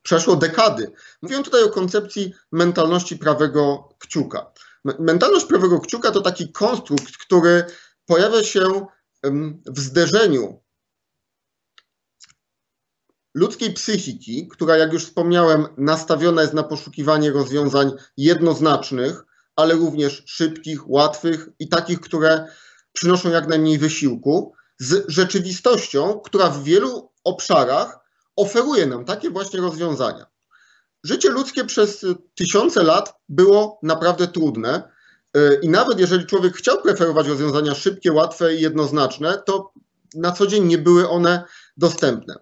[0.02, 0.91] przeszło dekady.
[1.21, 4.52] Mówię tutaj o koncepcji mentalności prawego kciuka.
[5.00, 7.65] Mentalność prawego kciuka to taki konstrukt, który
[8.06, 8.86] pojawia się
[9.65, 10.62] w zderzeniu
[13.34, 19.26] ludzkiej psychiki, która, jak już wspomniałem, nastawiona jest na poszukiwanie rozwiązań jednoznacznych,
[19.62, 22.47] ale również szybkich, łatwych i takich, które
[22.93, 28.00] przynoszą jak najmniej wysiłku, z rzeczywistością, która w wielu obszarach
[28.36, 30.26] oferuje nam takie właśnie rozwiązania.
[31.04, 34.91] Życie ludzkie przez tysiące lat było naprawdę trudne
[35.34, 39.74] e, i nawet jeżeli człowiek chciał preferować rozwiązania szybkie, łatwe i jednoznaczne, to
[40.15, 41.43] na co dzień nie były one
[41.78, 42.36] dostępne.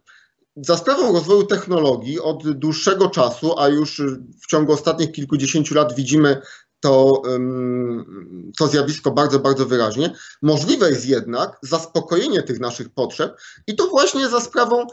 [0.56, 4.02] Za sprawą rozwoju technologii od dłuższego czasu, a już
[4.42, 6.42] w ciągu ostatnich kilkudziesięciu lat widzimy
[6.80, 7.22] to,
[8.58, 13.38] to zjawisko bardzo, bardzo wyraźnie, możliwe jest jednak zaspokojenie tych naszych potrzeb
[13.68, 14.88] i to właśnie za sprawą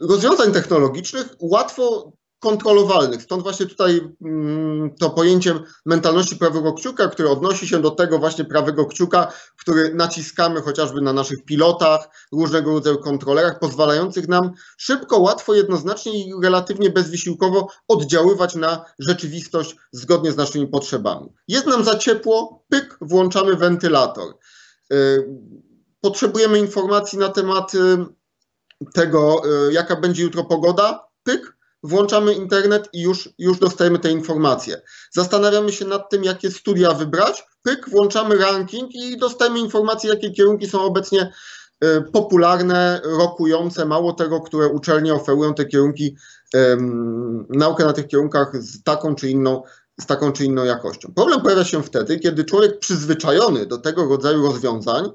[0.00, 3.22] rozwiązań technologicznych łatwo kontrolowalnych.
[3.22, 5.54] Stąd właśnie tutaj mm, to pojęcie
[5.86, 11.12] mentalności prawego kciuka, które odnosi się do tego właśnie prawego kciuka, który naciskamy chociażby na
[11.12, 18.84] naszych pilotach, różnego rodzaju kontrolerach, pozwalających nam szybko, łatwo, jednoznacznie i relatywnie bezwysiłkowo oddziaływać na
[18.98, 21.26] rzeczywistość zgodnie z naszymi potrzebami.
[21.48, 24.34] Jest nam za ciepło, pyk, włączamy wentylator.
[24.92, 25.28] Y,
[26.00, 27.72] potrzebujemy informacji na temat
[28.94, 34.82] tego, y, jaka będzie jutro pogoda, pyk, włączamy internet i już, już dostajemy te informacje.
[35.12, 40.66] Zastanawiamy się nad tym, jakie studia wybrać, pyk, włączamy ranking i dostajemy informacje, jakie kierunki
[40.66, 41.32] są obecnie
[41.84, 46.16] y, popularne, rokujące, mało tego, które uczelnie oferują te kierunki,
[47.48, 49.62] naukę na tych kierunkach z taką czy inną
[50.00, 51.12] z taką czy inną jakością.
[51.14, 55.10] Problem pojawia się wtedy, kiedy człowiek przyzwyczajony do tego rodzaju rozwiązań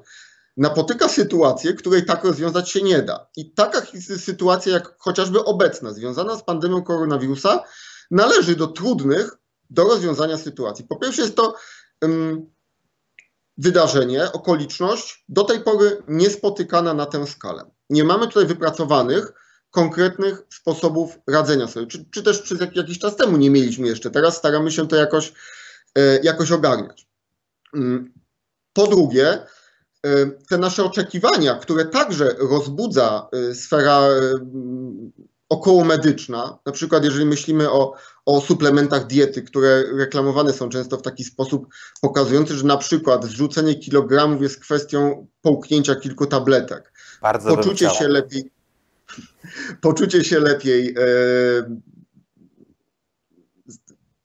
[0.56, 3.26] napotyka sytuację, której tak rozwiązać się nie da.
[3.36, 3.82] I taka
[4.18, 7.64] sytuacja, jak chociażby obecna, związana z pandemią koronawirusa,
[8.10, 9.36] należy do trudnych
[9.70, 10.84] do rozwiązania sytuacji.
[10.88, 11.56] Po pierwsze, jest to
[12.02, 12.50] um,
[13.58, 17.70] wydarzenie, okoliczność do tej pory niespotykana na tę skalę.
[17.90, 19.32] Nie mamy tutaj wypracowanych
[19.70, 24.10] konkretnych sposobów radzenia sobie, czy, czy też przez jakiś czas temu nie mieliśmy jeszcze.
[24.10, 25.32] Teraz staramy się to jakoś,
[25.94, 27.06] e, jakoś ogarniać.
[27.72, 28.12] Um,
[28.72, 29.46] po drugie,
[30.48, 34.32] te nasze oczekiwania, które także rozbudza e, sfera e,
[35.48, 37.94] okołomedyczna, na przykład jeżeli myślimy o,
[38.26, 41.66] o suplementach diety, które reklamowane są często w taki sposób
[42.00, 46.92] pokazujący, że na przykład zrzucenie kilogramów jest kwestią połknięcia kilku tabletek.
[47.22, 48.50] Bardzo poczucie się lepiej,
[49.80, 50.94] poczucie się lepiej,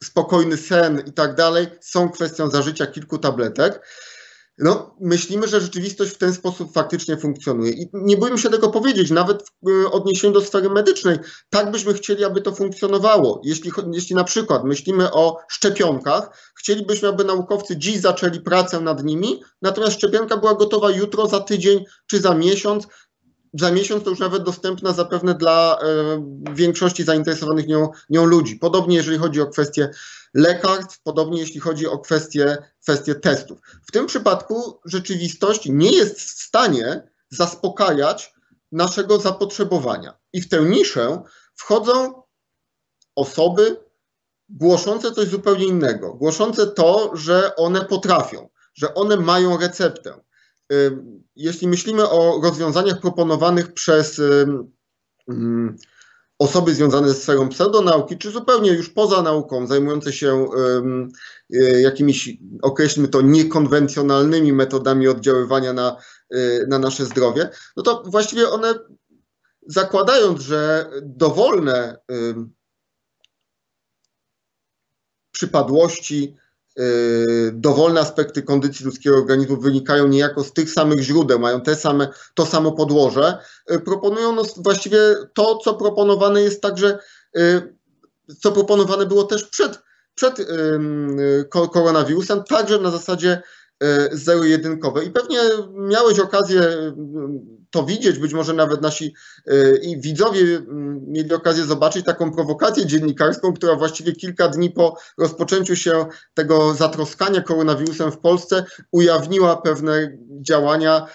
[0.04, 3.82] spokojny sen i tak dalej są kwestią zażycia kilku tabletek
[4.60, 7.72] no, myślimy, że rzeczywistość w ten sposób faktycznie funkcjonuje.
[7.72, 11.18] I nie boimy się tego powiedzieć, nawet w e, odniesieniu do sfery medycznej.
[11.50, 13.42] Tak byśmy chcieli, aby to funkcjonowało.
[13.44, 19.42] Jeśli, jeśli na przykład myślimy o szczepionkach, chcielibyśmy, aby naukowcy dziś zaczęli pracę nad nimi,
[19.62, 22.88] natomiast szczepionka była gotowa jutro, za tydzień czy za miesiąc,
[23.54, 28.56] za miesiąc to już nawet dostępna zapewne dla e, większości zainteresowanych nią, nią ludzi.
[28.56, 29.90] Podobnie jeżeli chodzi o kwestie
[30.34, 33.60] lekarstw, podobnie jeśli chodzi o kwestie, kwestie testów.
[33.88, 38.34] W tym przypadku rzeczywistość nie jest w stanie zaspokajać
[38.72, 40.18] naszego zapotrzebowania.
[40.34, 41.22] I w tę niszę
[41.56, 42.24] wchodzą
[43.16, 43.78] osoby
[44.50, 50.20] głoszące coś zupełnie innego, głoszące to, że one potrafią, że one mają receptę.
[51.36, 54.22] Jeśli myślimy o rozwiązaniach proponowanych przez
[56.40, 60.48] osoby związane ze sferą pseudonauki, czy zupełnie już poza nauką, zajmujące się
[61.54, 65.98] e, jakimiś, określmy to, niekonwencjonalnymi metodami oddziaływania na,
[66.32, 68.74] e, na nasze zdrowie, no to właściwie one
[69.68, 71.98] zakładając, że dowolne
[75.32, 76.36] przypadłości,
[77.54, 82.46] dowolne aspekty kondycji ludzkiego organizmu wynikają niejako z tych samych źródeł, mają te same, to
[82.46, 83.38] samo podłoże,
[83.72, 84.98] y, proponują no właściwie
[85.34, 87.00] to, co proponowane jest także,
[87.38, 87.76] y,
[88.40, 89.80] co proponowane było też przed,
[90.16, 90.48] przed
[91.50, 93.42] koronawirusem, także na zasadzie
[94.12, 95.04] zero-jedynkowe.
[95.06, 95.40] I pewnie
[95.74, 96.62] miałeś okazję
[97.70, 99.14] to widzieć, być może nawet nasi
[99.48, 104.98] e, i widzowie mm, mieli okazję zobaczyć taką prowokację dziennikarską, która właściwie kilka dni po
[105.18, 111.08] rozpoczęciu się tego zatroskania koronawirusem w Polsce ujawniła pewne działania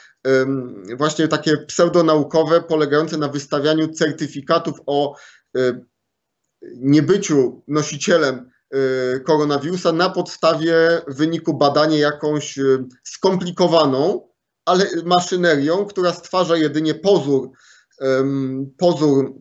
[0.96, 5.16] właśnie takie pseudonaukowe, polegające na wystawianiu certyfikatów o
[5.56, 5.84] e,
[6.76, 10.74] niebyciu nosicielem e, koronawirusa na podstawie
[11.08, 12.58] wyniku badania jakąś
[13.02, 14.28] skomplikowaną,
[14.64, 17.50] ale maszynerią, która stwarza jedynie pozór,
[18.76, 19.34] pozór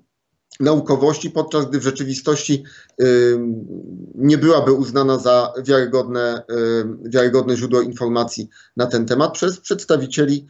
[0.60, 2.64] naukowości, podczas gdy w rzeczywistości
[4.16, 6.44] nie byłaby uznana za wiarygodne,
[7.06, 10.48] wiarygodne źródło informacji na ten temat przez przedstawicieli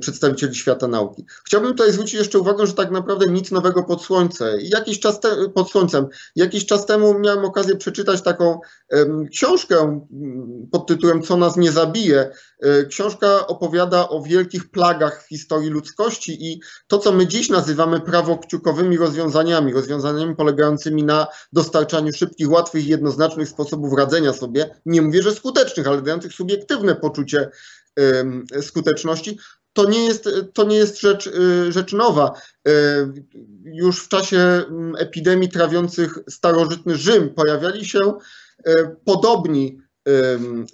[0.00, 1.26] przedstawicieli świata nauki.
[1.44, 4.54] Chciałbym tutaj zwrócić jeszcze uwagę, że tak naprawdę nic nowego pod słońce.
[4.60, 6.06] Jakiś czas te, pod słońcem.
[6.36, 8.60] Jakiś czas temu miałem okazję przeczytać taką
[8.90, 10.06] um, książkę
[10.72, 12.30] pod tytułem Co nas nie zabije.
[12.62, 18.00] E, książka opowiada o wielkich plagach w historii ludzkości i to, co my dziś nazywamy
[18.00, 25.22] prawokciukowymi rozwiązaniami, rozwiązaniami polegającymi na dostarczaniu szybkich, łatwych i jednoznacznych sposobów radzenia sobie, nie mówię,
[25.22, 27.50] że skutecznych, ale dających subiektywne poczucie
[28.60, 29.38] skuteczności,
[29.72, 32.32] to nie jest, to nie jest rzecz, y, rzecz nowa.
[32.68, 32.72] Y,
[33.64, 34.62] już w czasie
[34.98, 37.98] epidemii trawiących starożytny Rzym pojawiali się
[38.68, 39.78] y, podobni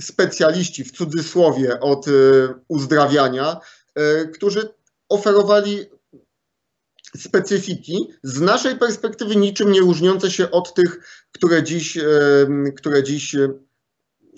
[0.01, 2.07] specjaliści, w cudzysłowie, od
[2.69, 3.61] uzdrawiania,
[4.35, 4.69] którzy
[5.09, 5.87] oferowali
[7.17, 11.01] specyfiki z naszej perspektywy niczym nie różniące się od tych,
[11.33, 11.99] które dziś,
[12.77, 13.37] które dziś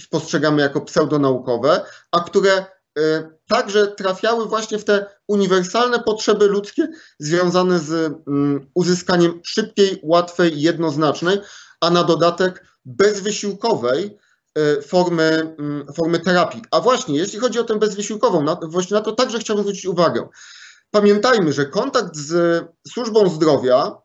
[0.02, 1.80] spostrzegamy jako pseudonaukowe,
[2.12, 2.52] a które
[2.98, 7.92] e, także trafiały właśnie w te uniwersalne potrzeby ludzkie związane z
[8.28, 11.38] mm, uzyskaniem szybkiej, łatwej, jednoznacznej,
[11.80, 14.18] a na dodatek bezwysiłkowej
[14.54, 16.62] e, formy, mm, formy terapii.
[16.70, 20.28] A właśnie, jeśli chodzi o tę bezwysiłkową, na, właśnie na to także chciałbym zwrócić uwagę.
[20.90, 23.96] Pamiętajmy, że kontakt z służbą zdrowia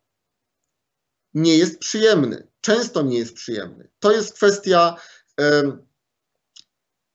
[1.33, 2.47] nie jest przyjemny.
[2.61, 3.89] Często nie jest przyjemny.
[3.99, 4.95] To jest kwestia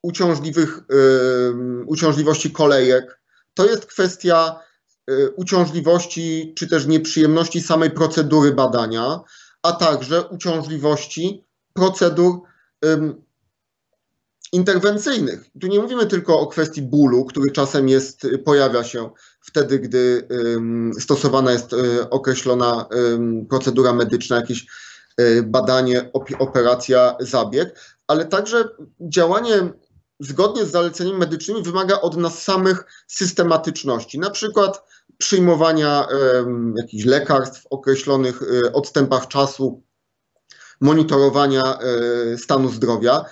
[0.02, 0.80] uciążliwych,
[1.86, 3.20] uciążliwości kolejek,
[3.54, 4.60] to jest kwestia
[5.06, 9.20] e, uciążliwości czy też nieprzyjemności samej procedury badania,
[9.62, 12.40] a także uciążliwości procedur
[14.52, 15.44] interwencyjnych.
[15.60, 20.28] Tu nie mówimy tylko o kwestii bólu, który czasem jest, pojawia się wtedy, gdy
[21.00, 22.88] stosowana jest e, określona
[23.48, 24.66] procedura medyczna, jakieś
[25.16, 28.68] e, badanie, operacja, zabieg, ale także
[29.00, 29.72] działanie
[30.20, 34.84] zgodnie z zaleceniami medycznymi wymaga od nas samych systematyczności, na przykład
[35.18, 36.06] przyjmowania
[36.76, 39.82] jakichś lekarstw w określonych e, odstępach czasu,
[40.80, 43.24] monitorowania e, stanu zdrowia.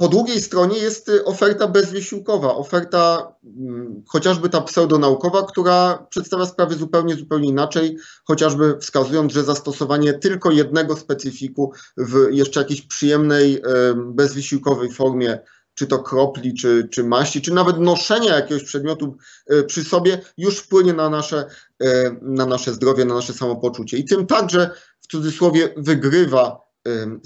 [0.00, 7.14] Po drugiej stronie jest oferta bezwysiłkowa, oferta mm, chociażby ta pseudonaukowa, która przedstawia sprawy zupełnie,
[7.14, 13.62] zupełnie inaczej, chociażby wskazując, że zastosowanie tylko jednego specyfiku w jeszcze jakiejś przyjemnej,
[13.96, 15.38] bezwysiłkowej formie
[15.74, 20.58] czy to kropli, czy, czy maści, czy nawet noszenia jakiegoś przedmiotu e, przy sobie już
[20.58, 21.46] wpłynie na nasze,
[21.82, 23.96] e, na nasze zdrowie, na nasze samopoczucie.
[23.96, 26.69] I tym także w cudzysłowie wygrywa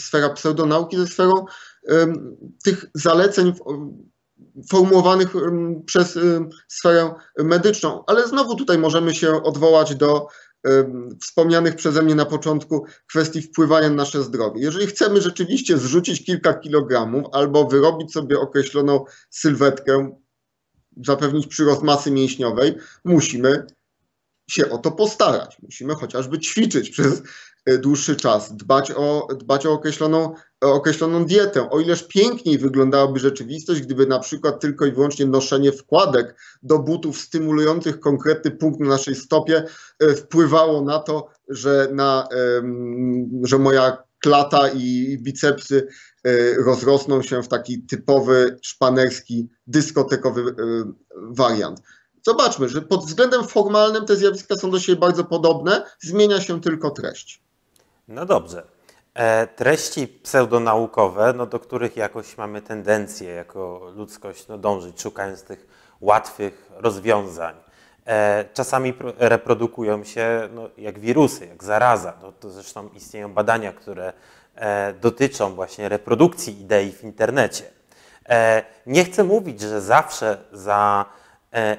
[0.01, 1.33] sfera pseudonauki ze sferą
[2.65, 3.53] tych zaleceń
[4.71, 5.35] formułowanych
[5.87, 6.19] przez
[6.69, 8.05] sferę medyczną.
[8.07, 10.27] Ale znowu tutaj możemy się odwołać do
[11.23, 14.63] wspomnianych przeze mnie na początku kwestii wpływania na nasze zdrowie.
[14.63, 20.17] Jeżeli chcemy rzeczywiście zrzucić kilka kilogramów albo wyrobić sobie określoną sylwetkę,
[21.07, 23.67] zapewnić przyrost masy mięśniowej, musimy
[24.51, 25.57] się o to postarać.
[25.63, 27.23] Musimy chociażby ćwiczyć przez
[27.79, 31.71] dłuższy czas, dbać o, dbać o określoną, określoną dietę.
[31.71, 37.19] O ileż piękniej wyglądałaby rzeczywistość, gdyby na przykład tylko i wyłącznie noszenie wkładek do butów
[37.19, 39.65] stymulujących konkretny punkt na naszej stopie
[40.17, 42.29] wpływało na to, że, na,
[43.43, 45.89] że moja klata i bicepsy
[46.65, 50.55] rozrosną się w taki typowy szpanerski, dyskotekowy
[51.17, 51.81] wariant.
[52.27, 56.91] Zobaczmy, że pod względem formalnym te zjawiska są do siebie bardzo podobne, zmienia się tylko
[56.91, 57.44] treść.
[58.09, 58.63] No dobrze.
[59.15, 65.67] E, treści pseudonaukowe, no do których jakoś mamy tendencję jako ludzkość no dążyć, szukając tych
[66.01, 67.55] łatwych rozwiązań.
[68.07, 72.13] E, czasami reprodukują się no, jak wirusy, jak zaraza.
[72.23, 74.13] No, to zresztą istnieją badania, które
[74.55, 77.65] e, dotyczą właśnie reprodukcji idei w internecie.
[78.87, 81.05] Nie chcę mówić, że zawsze za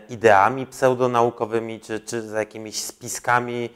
[0.10, 3.70] ideami pseudonaukowymi czy, czy za jakimiś spiskami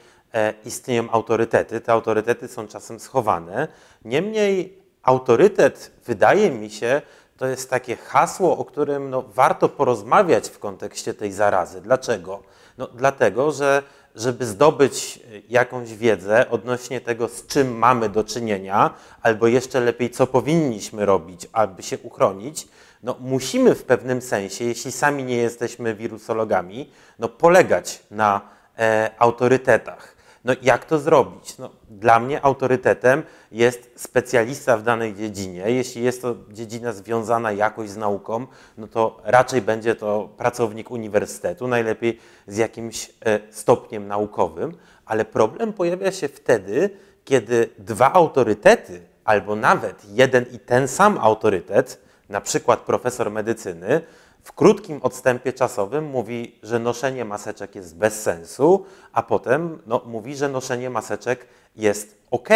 [0.65, 1.81] istnieją autorytety.
[1.81, 3.67] Te autorytety są czasem schowane.
[4.05, 7.01] Niemniej autorytet, wydaje mi się,
[7.37, 11.81] to jest takie hasło, o którym no, warto porozmawiać w kontekście tej zarazy.
[11.81, 12.43] Dlaczego?
[12.77, 13.83] No, dlatego, że
[14.15, 20.27] żeby zdobyć jakąś wiedzę odnośnie tego, z czym mamy do czynienia, albo jeszcze lepiej, co
[20.27, 22.67] powinniśmy robić, aby się uchronić,
[23.03, 28.41] no, musimy w pewnym sensie, jeśli sami nie jesteśmy wirusologami, no, polegać na
[28.77, 30.18] e, autorytetach.
[30.45, 31.57] No, jak to zrobić?
[31.57, 35.63] No, dla mnie autorytetem jest specjalista w danej dziedzinie.
[35.67, 38.47] Jeśli jest to dziedzina związana jakoś z nauką,
[38.77, 45.73] no to raczej będzie to pracownik uniwersytetu, najlepiej z jakimś e, stopniem naukowym, ale problem
[45.73, 46.89] pojawia się wtedy,
[47.25, 54.01] kiedy dwa autorytety, albo nawet jeden i ten sam autorytet, na przykład profesor medycyny,
[54.43, 60.35] w krótkim odstępie czasowym mówi, że noszenie maseczek jest bez sensu, a potem no, mówi,
[60.35, 62.49] że noszenie maseczek jest ok.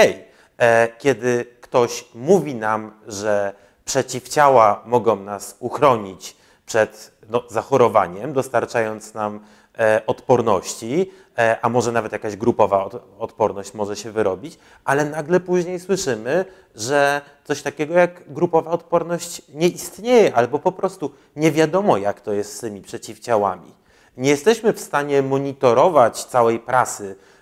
[0.58, 3.54] E, kiedy ktoś mówi nam, że
[3.86, 9.40] przeciwciała mogą nas uchronić przed no, zachorowaniem, dostarczając nam
[10.08, 16.46] odporności, e, a może nawet jakaś grupowa odporność może się wyrobić, ale nagle później słyszymy,
[16.76, 22.34] że coś takiego jak grupowa odporność nie istnieje, albo po prostu nie wiadomo, jak to
[22.34, 23.74] jest z tymi przeciwciałami.
[24.18, 27.33] Nie jesteśmy w stanie monitorować całej prasy e,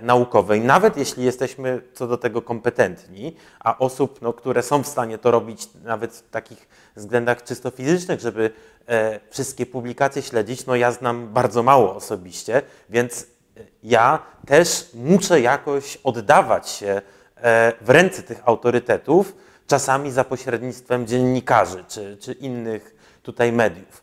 [0.00, 5.18] naukowej, nawet jeśli jesteśmy co do tego kompetentni, a osób, no, które są w stanie
[5.18, 8.50] to robić nawet w takich względach czysto fizycznych, żeby
[8.88, 15.40] e, wszystkie publikacje śledzić, no ja znam bardzo mało osobiście, więc e, ja też muszę
[15.40, 17.02] jakoś oddawać się
[17.36, 24.02] e, w ręce tych autorytetów, czasami za pośrednictwem dziennikarzy czy, czy innych tutaj mediów.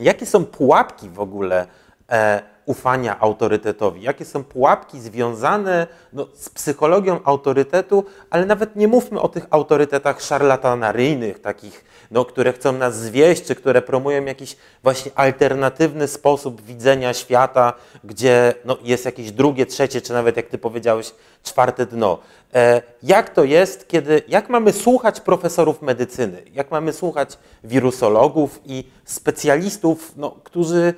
[0.00, 1.66] Jakie są pułapki w ogóle
[2.10, 4.02] e, ufania autorytetowi?
[4.02, 10.22] Jakie są pułapki związane no, z psychologią autorytetu, ale nawet nie mówmy o tych autorytetach
[10.22, 17.14] szarlatanaryjnych, takich, no, które chcą nas zwieść, czy które promują jakiś właśnie alternatywny sposób widzenia
[17.14, 17.72] świata,
[18.04, 22.18] gdzie no, jest jakieś drugie, trzecie, czy nawet jak ty powiedziałeś, czwarte dno.
[22.54, 28.84] E, jak to jest, kiedy, jak mamy słuchać profesorów medycyny, jak mamy słuchać wirusologów i
[29.04, 30.94] specjalistów, no, którzy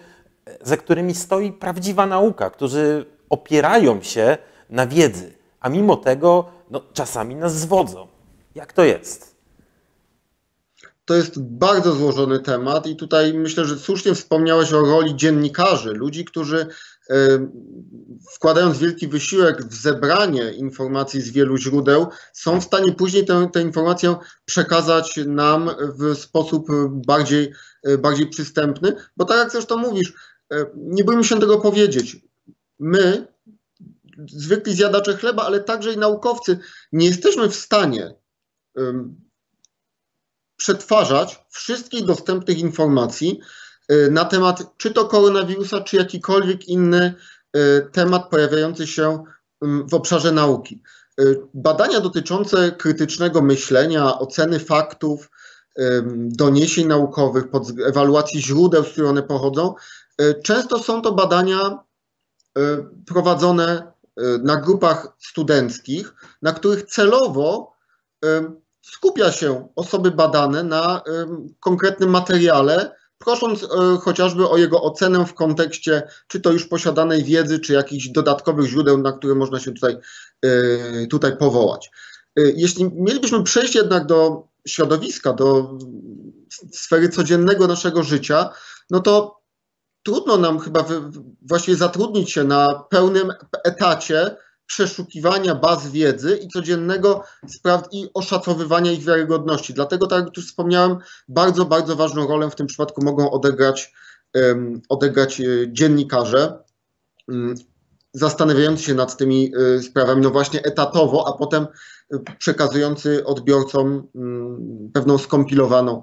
[0.63, 4.39] za którymi stoi prawdziwa nauka, którzy opierają się
[4.71, 8.07] na wiedzy, a mimo tego no, czasami nas zwodzą.
[8.55, 9.39] Jak to jest?
[11.05, 16.25] To jest bardzo złożony temat i tutaj myślę, że słusznie wspomniałeś o roli dziennikarzy, ludzi,
[16.25, 16.67] którzy
[17.11, 17.15] e,
[18.35, 23.63] wkładając wielki wysiłek w zebranie informacji z wielu źródeł, są w stanie później tę, tę
[23.63, 26.67] informację przekazać nam w sposób
[27.07, 27.53] bardziej,
[27.85, 30.13] e, bardziej przystępny, bo tak jak zresztą mówisz,
[30.77, 32.17] nie bójmy się tego powiedzieć.
[32.79, 33.27] My,
[34.27, 36.59] zwykli zjadacze chleba, ale także i naukowcy,
[36.93, 38.15] nie jesteśmy w stanie
[40.57, 43.41] przetwarzać wszystkich dostępnych informacji
[43.89, 47.15] e, na temat czy to koronawirusa, czy jakikolwiek inny
[47.53, 49.25] e, temat pojawiający się
[49.63, 50.83] w obszarze nauki.
[51.55, 55.31] Badania dotyczące krytycznego myślenia, oceny faktów,
[56.17, 57.45] doniesień naukowych,
[57.87, 59.98] ewaluacji źródeł, z których one pochodzą, E,
[60.45, 61.79] często są to badania
[62.59, 62.61] e,
[63.07, 67.79] prowadzone e, na grupach studenckich, na których celowo
[68.83, 71.03] skupia się osoby badane na
[71.61, 73.67] konkretnym materiale, prosząc
[74.03, 78.99] chociażby o jego ocenę w kontekście czy to już posiadanej wiedzy, czy jakichś dodatkowych źródeł,
[78.99, 79.97] na które można się tutaj,
[81.11, 81.91] tutaj powołać.
[82.37, 85.79] Jeśli mielibyśmy przejść jednak do środowiska, do
[86.73, 88.51] sfery codziennego naszego życia,
[88.91, 89.38] no to
[90.09, 90.85] trudno nam chyba
[91.43, 93.33] właściwie zatrudnić się na pełnym
[93.65, 94.37] etacie
[94.67, 99.75] przeszukiwania baz wiedzy i codziennego sprawd i oszacowywania ich wiarygodności.
[99.75, 100.97] Dlatego, tak jak już wspomniałem,
[101.29, 103.93] bardzo, bardzo ważną rolę w tym przypadku mogą odegrać,
[104.35, 106.59] um, odegrać e, dziennikarze,
[107.29, 107.55] um,
[108.13, 111.67] zastanawiający się nad tymi um, sprawami, no właśnie etatowo, a potem
[112.39, 116.03] przekazujący odbiorcom um, pewną skompilowaną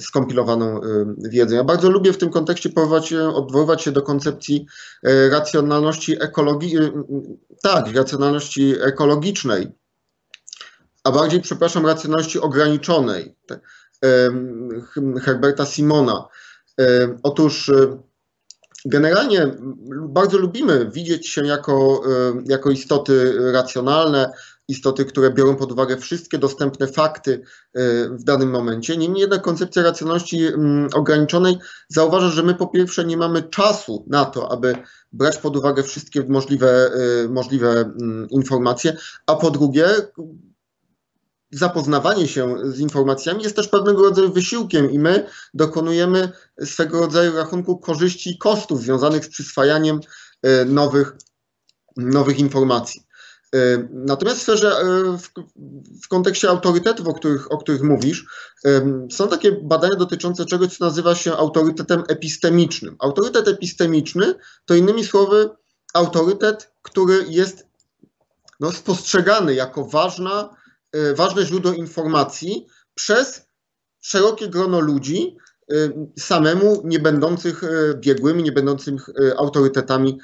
[0.00, 1.56] skompilowaną y, wiedzę.
[1.56, 2.70] Ja bardzo lubię w tym kontekście
[3.34, 4.66] odwoływać się do koncepcji
[5.06, 6.76] y, racjonalności ekologii,
[7.62, 9.72] tak, racjonalności ekologicznej,
[11.04, 13.36] a bardziej, przepraszam, racjonalności ograniczonej
[15.22, 16.28] Herberta Simona.
[17.22, 17.72] Otóż
[18.84, 19.54] generalnie
[20.08, 22.02] bardzo lubimy widzieć się jako,
[22.46, 24.32] jako istoty racjonalne,
[24.68, 27.42] istoty, które biorą pod uwagę wszystkie dostępne fakty
[27.74, 28.96] e, w danym momencie.
[28.96, 31.58] Niemniej jednak koncepcja racjonalności mm, ograniczonej
[31.88, 34.74] zauważa, że my po pierwsze nie mamy czasu na to, aby
[35.12, 36.90] brać pod uwagę wszystkie możliwe,
[37.24, 38.96] e, możliwe mm, informacje,
[39.26, 39.86] a po drugie
[41.50, 46.32] zapoznawanie się z informacjami jest też pewnego rodzaju wysiłkiem i my dokonujemy
[46.64, 50.00] swego rodzaju rachunku korzyści i kosztów związanych z przyswajaniem
[50.42, 51.12] e, nowych,
[51.96, 53.05] nowych informacji.
[53.54, 54.84] E, natomiast w sferze, e,
[55.18, 55.28] w,
[56.02, 58.26] w, kontekście autorytetów, o których, o których mówisz,
[58.64, 62.96] e, są takie badania dotyczące czegoś, co nazywa się autorytetem epistemicznym.
[62.98, 64.34] Autorytet epistemiczny
[64.64, 65.50] to innymi słowy
[65.94, 67.66] autorytet, który jest
[68.60, 70.56] no, spostrzegany jako ważna,
[71.14, 73.46] ważne źródło informacji przez
[74.00, 75.36] szerokie grono ludzi,
[76.18, 77.62] samemu nie będących
[77.96, 80.18] biegłymi, nie będących autorytetami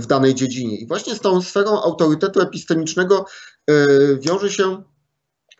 [0.00, 0.76] w danej dziedzinie.
[0.76, 3.26] I właśnie z tą sferą autorytetu epistemicznego
[3.66, 3.74] e,
[4.16, 4.82] wiąże się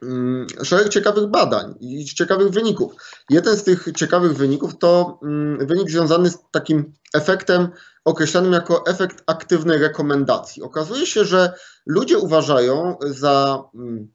[0.03, 2.93] mm, szereg ciekawych badań i ciekawych wyników.
[3.31, 7.69] Jeden z tych ciekawych wyników to mm, wynik związany z takim efektem
[8.05, 10.63] określanym jako efekt aktywnej rekomendacji.
[10.63, 11.53] Okazuje się, że
[11.87, 14.09] ludzie uważają za mm,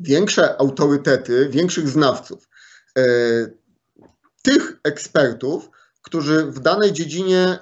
[0.00, 2.48] większe autorytety, większych znawców
[2.98, 3.02] e,
[4.42, 5.70] tych ekspertów,
[6.02, 7.58] którzy w danej dziedzinie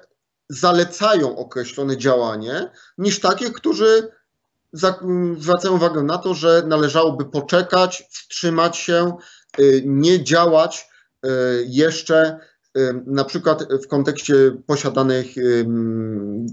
[0.49, 4.09] zalecają określone działanie, niż takie, którzy
[5.38, 9.16] zwracają uwagę na to, że należałoby poczekać, wstrzymać się,
[9.61, 10.88] y, nie działać
[11.26, 11.28] y,
[11.66, 12.38] jeszcze
[12.78, 14.34] y, na przykład w kontekście
[14.66, 15.26] posiadanych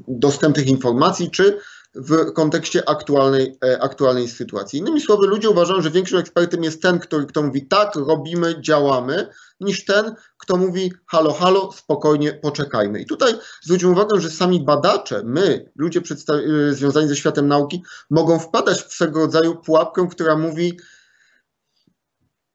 [0.08, 1.60] dostępnych informacji, czy
[1.96, 4.80] w kontekście aktualnej, e, aktualnej sytuacji.
[4.80, 9.28] Innymi słowy, ludzie uważają, że większym ekspertem jest ten, który, kto mówi tak, robimy, działamy,
[9.60, 13.02] niż ten, kto mówi halo, halo, spokojnie, poczekajmy.
[13.02, 13.34] I tutaj
[13.64, 18.93] zwróćmy uwagę, że sami badacze, my, ludzie e, związani ze światem nauki, mogą wpadać w
[18.93, 20.80] swego rodzaju pułapkę, która mówi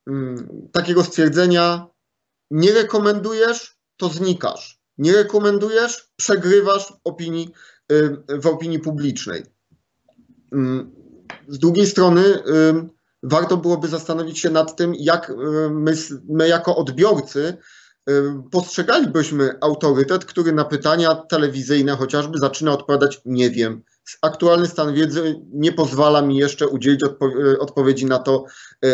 [0.07, 1.86] mm, takiego stwierdzenia,
[2.51, 4.80] nie rekomendujesz, to znikasz.
[4.99, 7.53] Nie rekomendujesz, przegrywasz opinii
[8.28, 9.43] w opinii publicznej.
[10.53, 10.91] Mm,
[11.49, 12.22] z drugiej strony
[13.22, 15.32] warto byłoby zastanowić się nad tym, jak
[15.70, 15.93] my,
[16.28, 17.57] my jako odbiorcy
[18.51, 23.82] postrzegalibyśmy autorytet, który na pytania telewizyjne chociażby zaczyna odpowiadać nie wiem.
[24.22, 27.28] Aktualny stan wiedzy nie pozwala mi jeszcze udzielić odpo
[27.59, 28.45] odpowiedzi na to,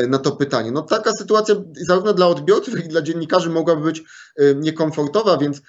[0.08, 0.70] na to pytanie.
[0.70, 1.54] No taka sytuacja
[1.88, 4.02] zarówno dla odbiorców, jak i dla dziennikarzy mogłaby być
[4.56, 5.62] niekomfortowa, więc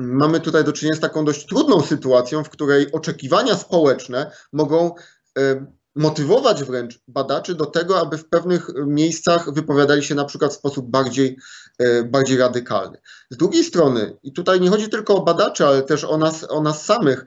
[0.00, 4.94] mamy tutaj do czynienia z taką dość trudną sytuacją, w której oczekiwania społeczne mogą
[5.38, 10.56] e, motywować wręcz badaczy do tego, aby w pewnych miejscach wypowiadali się na przykład w
[10.56, 11.36] sposób bardziej,
[11.78, 12.98] e, bardziej radykalny.
[13.30, 16.62] Z drugiej strony, i tutaj nie chodzi tylko o badaczy, ale też o nas, o
[16.62, 17.24] nas samych,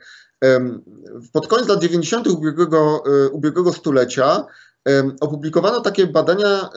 [1.32, 2.28] pod koniec lat 90.
[2.28, 4.46] ubiegłego, e, ubiegłego stulecia
[5.22, 6.70] opublikowano takie badania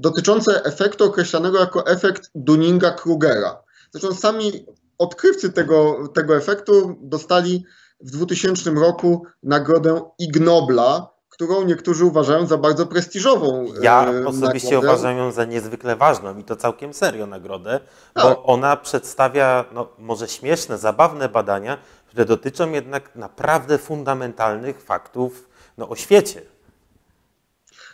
[0.00, 3.65] dotyczące efektu określanego jako efekt Dunninga-Krugera.
[4.00, 4.66] Zresztą sami
[4.98, 7.64] odkrywcy tego, tego efektu dostali
[8.00, 13.66] w 2000 roku nagrodę Ig Nobla, którą niektórzy uważają za bardzo prestiżową.
[13.80, 14.88] Ja e, osobiście nagrodę.
[14.88, 17.80] uważam ją za niezwykle ważną i to całkiem serio nagrodę,
[18.14, 18.24] tak.
[18.24, 25.88] bo ona przedstawia no, może śmieszne, zabawne badania, które dotyczą jednak naprawdę fundamentalnych faktów no,
[25.88, 26.42] o świecie.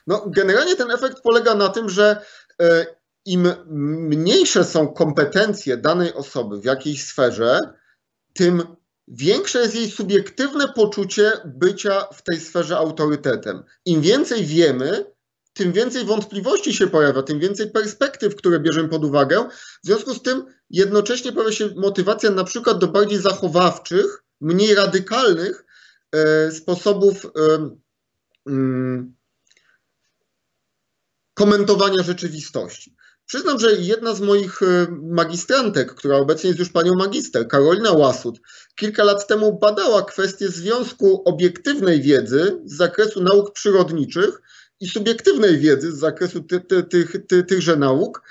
[0.07, 2.25] No, generalnie ten efekt polega na tym, że
[2.61, 2.87] e,
[3.27, 3.49] im
[4.09, 7.59] mniejsze są kompetencje danej osoby w jakiejś sferze,
[8.33, 8.63] tym
[9.09, 13.63] większe jest jej subiektywne poczucie bycia w tej sferze autorytetem.
[13.85, 15.05] Im więcej wiemy,
[15.53, 19.49] tym więcej wątpliwości się pojawia, tym więcej perspektyw, które bierzemy pod uwagę.
[19.85, 25.65] W związku z tym jednocześnie pojawia się motywacja na przykład do bardziej zachowawczych, mniej radykalnych
[26.13, 27.31] e, sposobów e,
[28.47, 29.15] mm,
[31.35, 32.97] komentowania rzeczywistości.
[33.27, 38.41] Przyznam, że jedna z moich e, magistrantek, która obecnie jest już panią magister, Karolina Łasut,
[38.77, 44.41] kilka lat temu badała kwestię związku obiektywnej wiedzy z zakresu nauk przyrodniczych
[44.81, 48.23] i subiektywnej wiedzy z zakresu ty, ty, ty, ty, tychże nauk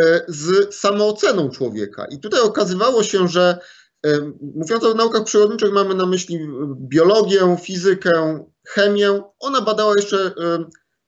[0.00, 2.06] e, z samooceną człowieka.
[2.10, 3.58] I tutaj okazywało się, że
[4.06, 6.48] e, mówiąc o naukach przyrodniczych, mamy na myśli
[6.88, 9.22] biologię, fizykę, chemię.
[9.38, 10.32] Ona badała jeszcze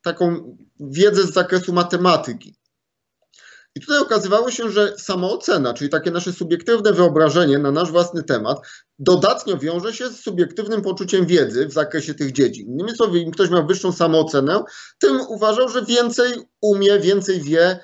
[0.02, 2.61] taką wiedzę z zakresu matematyki.
[3.76, 8.58] I tutaj okazywało się, że samoocena, czyli takie nasze subiektywne wyobrażenie na nasz własny temat,
[8.98, 12.66] dodatnio wiąże się z subiektywnym poczuciem wiedzy w zakresie tych dziedzin.
[12.68, 14.62] Innymi słowy, im ktoś miał wyższą samoocenę,
[14.98, 17.80] tym uważał, że więcej umie, więcej wie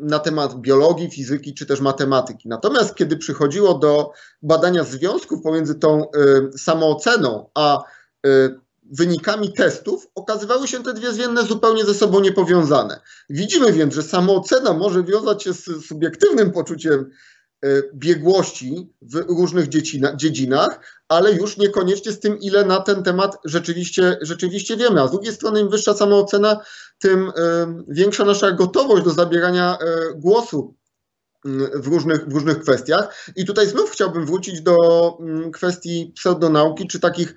[0.00, 2.48] na temat biologii, fizyki czy też matematyki.
[2.48, 6.06] Natomiast kiedy przychodziło do badania związków pomiędzy tą
[6.56, 7.82] samooceną a
[8.90, 13.00] wynikami testów okazywały się te dwie zmienne zupełnie ze sobą niepowiązane.
[13.30, 17.10] Widzimy więc, że samoocena może wiązać się z subiektywnym poczuciem
[17.64, 19.68] e, biegłości w różnych
[20.16, 25.02] dziedzinach, ale już niekoniecznie z tym, ile na ten temat rzeczywiście, rzeczywiście wiemy.
[25.02, 26.60] A z drugiej strony, im wyższa samoocena,
[26.98, 27.32] tym e,
[27.88, 30.74] większa nasza gotowość do zabierania e, głosu
[31.74, 33.26] w różnych, w różnych kwestiach.
[33.36, 34.76] I tutaj znów chciałbym wrócić do
[35.52, 37.34] kwestii pseudonauki, czy takich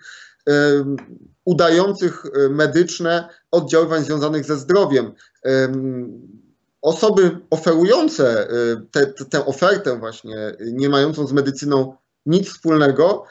[1.45, 5.11] udających e, medyczne oddziaływań związanych ze zdrowiem.
[6.81, 8.49] Osoby oferujące
[8.95, 13.25] e, tę ofertę właśnie, nie mającą z medycyną nic wspólnego,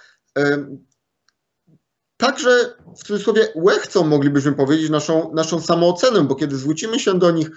[2.17, 7.51] także w cudzysłowie łechcą, moglibyśmy powiedzieć, naszą, naszą samoocenę, bo kiedy zwrócimy się do nich,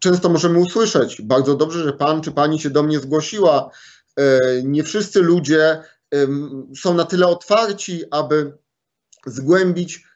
[0.00, 3.70] często możemy usłyszeć, bardzo dobrze, że pan czy pani się do mnie zgłosiła,
[4.16, 5.82] e, nie wszyscy ludzie
[6.76, 8.58] są na tyle otwarci, aby
[9.26, 10.08] zgłębić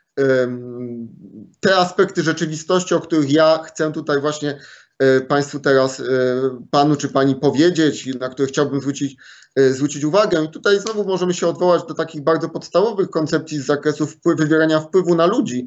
[1.61, 4.59] te aspekty rzeczywistości, o których ja chcę tutaj właśnie
[4.99, 6.05] e, Państwu teraz, e,
[6.71, 9.17] Panu czy Pani powiedzieć, na które chciałbym zwrócić,
[9.57, 10.45] e, zwrócić uwagę.
[10.45, 14.81] I tutaj znowu możemy się odwołać do takich bardzo podstawowych koncepcji z zakresu wpływ, wywierania
[14.81, 15.67] wpływu na ludzi.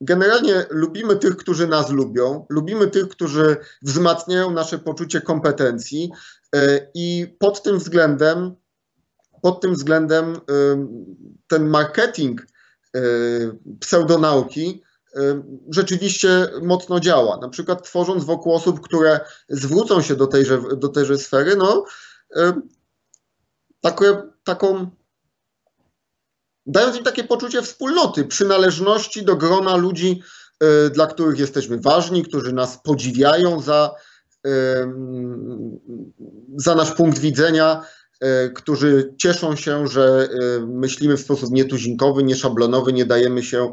[0.00, 6.10] Generalnie lubimy tych, którzy nas lubią, lubimy tych, którzy wzmacniają nasze poczucie kompetencji
[6.94, 8.54] i pod tym względem
[9.44, 10.40] pod tym względem
[11.48, 12.46] ten marketing
[12.96, 14.82] y, pseudonauki
[15.70, 17.36] rzeczywiście mocno działa.
[17.36, 21.84] Na przykład tworząc wokół osób, które zwrócą się do tejże, do tejże sfery, no,
[23.80, 24.90] takie, taką,
[26.66, 30.22] dając im takie poczucie wspólnoty, przynależności do grona ludzi,
[30.86, 33.94] y, dla których jesteśmy ważni, którzy nas podziwiają za,
[36.56, 37.84] za nasz punkt widzenia,
[38.54, 43.72] którzy cieszą się, że e, myślimy w sposób nietuzinkowy, nieszablonowy, nie dajemy się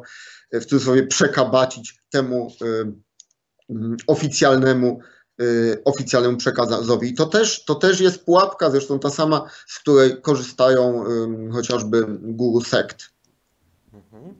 [0.51, 2.51] e, w cudzysłowie przekabacić temu
[4.07, 4.99] oficjalnemu,
[5.85, 7.09] oficjalnemu przekazowi.
[7.09, 11.03] I to też, to też jest pułapka, zresztą ta sama, z której korzystają
[11.51, 13.09] chociażby guru sekt.
[13.93, 14.35] Mhm.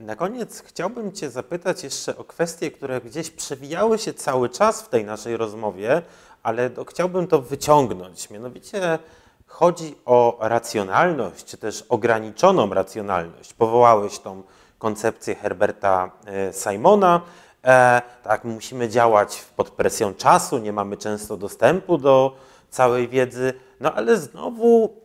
[0.00, 4.88] Na koniec chciałbym Cię zapytać jeszcze o kwestie, które gdzieś przewijały się cały czas w
[4.88, 6.02] tej naszej rozmowie,
[6.42, 8.30] ale to chciałbym to wyciągnąć.
[8.30, 8.98] Mianowicie
[9.46, 13.54] chodzi o racjonalność, czy też ograniczoną racjonalność.
[13.54, 14.42] Powołałeś tą
[14.78, 17.20] koncepcję Herberta e, Simona.
[17.64, 22.36] E, tak, musimy działać pod presją czasu, nie mamy często dostępu do
[22.70, 24.96] całej wiedzy, no ale znowu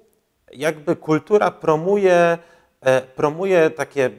[0.53, 2.37] jakby kultura promuje,
[2.81, 4.09] e, promuje takie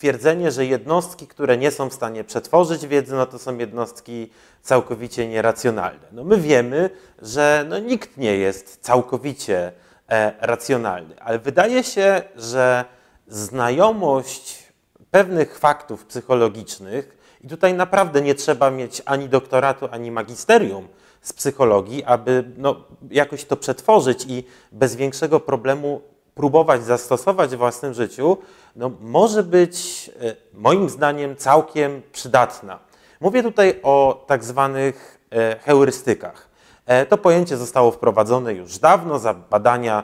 [0.00, 4.30] twierdzenie, że jednostki, które nie są w stanie przetworzyć wiedzy, no to są jednostki
[4.62, 6.06] całkowicie nieracjonalne.
[6.12, 6.90] No my wiemy,
[7.22, 9.72] że no nikt nie jest całkowicie
[10.08, 12.84] e, racjonalny, ale wydaje się, że
[13.26, 14.72] znajomość
[15.10, 20.88] pewnych faktów psychologicznych, i tutaj naprawdę nie trzeba mieć ani doktoratu, ani magisterium
[21.22, 26.02] z psychologii, aby no, jakoś to przetworzyć i bez większego problemu
[26.40, 28.36] próbować zastosować w własnym życiu,
[28.76, 32.78] no, może być e, moim zdaniem całkiem przydatna.
[33.20, 36.48] Mówię tutaj o tak zwanych e, heurystykach.
[36.86, 40.02] E, to pojęcie zostało wprowadzone już dawno za badania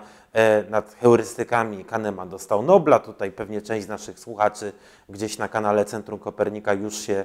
[0.70, 2.98] nad heurystykami Kahneman dostał Nobla.
[2.98, 4.72] Tutaj pewnie część z naszych słuchaczy
[5.08, 7.24] gdzieś na kanale Centrum Kopernika już się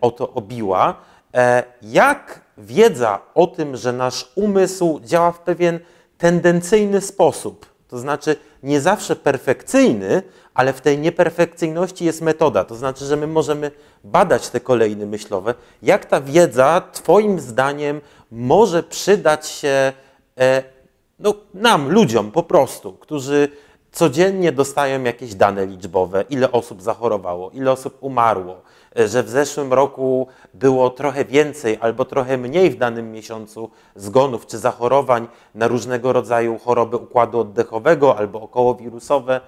[0.00, 0.94] o to obiła.
[1.82, 5.80] Jak wiedza o tym, że nasz umysł działa w pewien
[6.18, 10.22] tendencyjny sposób, to znaczy nie zawsze perfekcyjny,
[10.54, 12.64] ale w tej nieperfekcyjności jest metoda.
[12.64, 13.70] To znaczy, że my możemy
[14.04, 15.54] badać te kolejny myślowe.
[15.82, 19.92] Jak ta wiedza, Twoim zdaniem, może przydać się
[20.38, 20.62] e,
[21.18, 23.48] no, nam, ludziom po prostu, którzy
[23.92, 28.62] codziennie dostają jakieś dane liczbowe, ile osób zachorowało, ile osób umarło,
[28.96, 34.58] że w zeszłym roku było trochę więcej albo trochę mniej w danym miesiącu zgonów czy
[34.58, 39.40] zachorowań na różnego rodzaju choroby układu oddechowego albo okołowirusowe.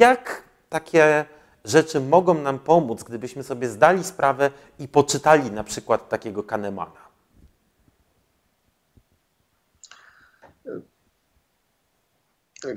[0.00, 1.24] Jak takie
[1.64, 7.08] rzeczy mogą nam pomóc, gdybyśmy sobie zdali sprawę i poczytali na przykład takiego Kahnemana?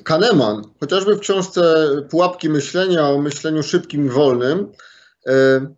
[0.03, 4.71] Kahneman, chociażby w książce Pułapki myślenia o myśleniu szybkim i wolnym,
[5.25, 5.75] yy,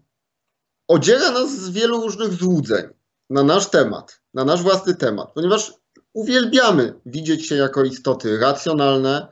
[0.88, 2.86] odziera nas z wielu różnych złudzeń
[3.29, 5.73] na nasz temat, na nasz własny temat, ponieważ
[6.13, 9.27] uwielbiamy widzieć się jako istoty racjonalne,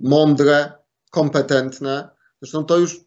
[0.00, 0.72] mądre,
[1.10, 2.08] kompetentne.
[2.40, 3.00] Zresztą to już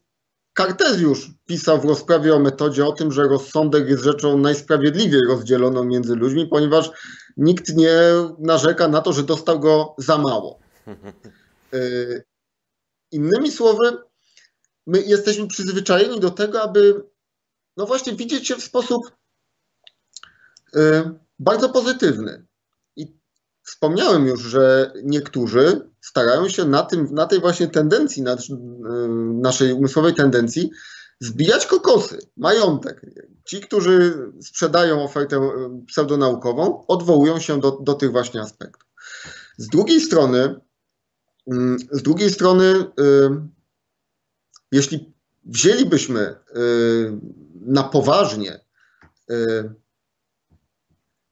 [0.54, 6.14] Kartezjusz pisał w rozprawie o metodzie o tym, że rozsądek jest rzeczą najsprawiedliwiej rozdzieloną między
[6.14, 6.90] ludźmi, ponieważ
[7.36, 7.92] nikt nie
[8.38, 10.58] narzeka na to, że dostał go za mało.
[11.74, 12.24] Y,
[13.12, 13.98] innymi słowy,
[14.86, 17.04] my jesteśmy przyzwyczajeni do tego, aby
[17.76, 19.02] no właśnie widzieć się w sposób
[20.76, 20.80] y,
[21.38, 22.46] bardzo pozytywny.
[22.96, 23.16] I
[23.62, 28.38] wspomniałem już, że niektórzy starają się na, tym, na tej właśnie tendencji, na y,
[29.40, 30.70] naszej umysłowej tendencji,
[31.20, 33.06] zbijać kokosy, majątek.
[33.44, 35.50] Ci, którzy sprzedają ofertę
[35.86, 38.88] pseudonaukową, odwołują się do, do tych właśnie aspektów.
[39.56, 40.60] Z drugiej strony,
[41.46, 43.30] Mm, z drugiej strony, y,
[44.72, 45.12] jeśli
[45.44, 46.34] wzięlibyśmy y,
[47.64, 48.60] na poważnie
[49.30, 49.74] y,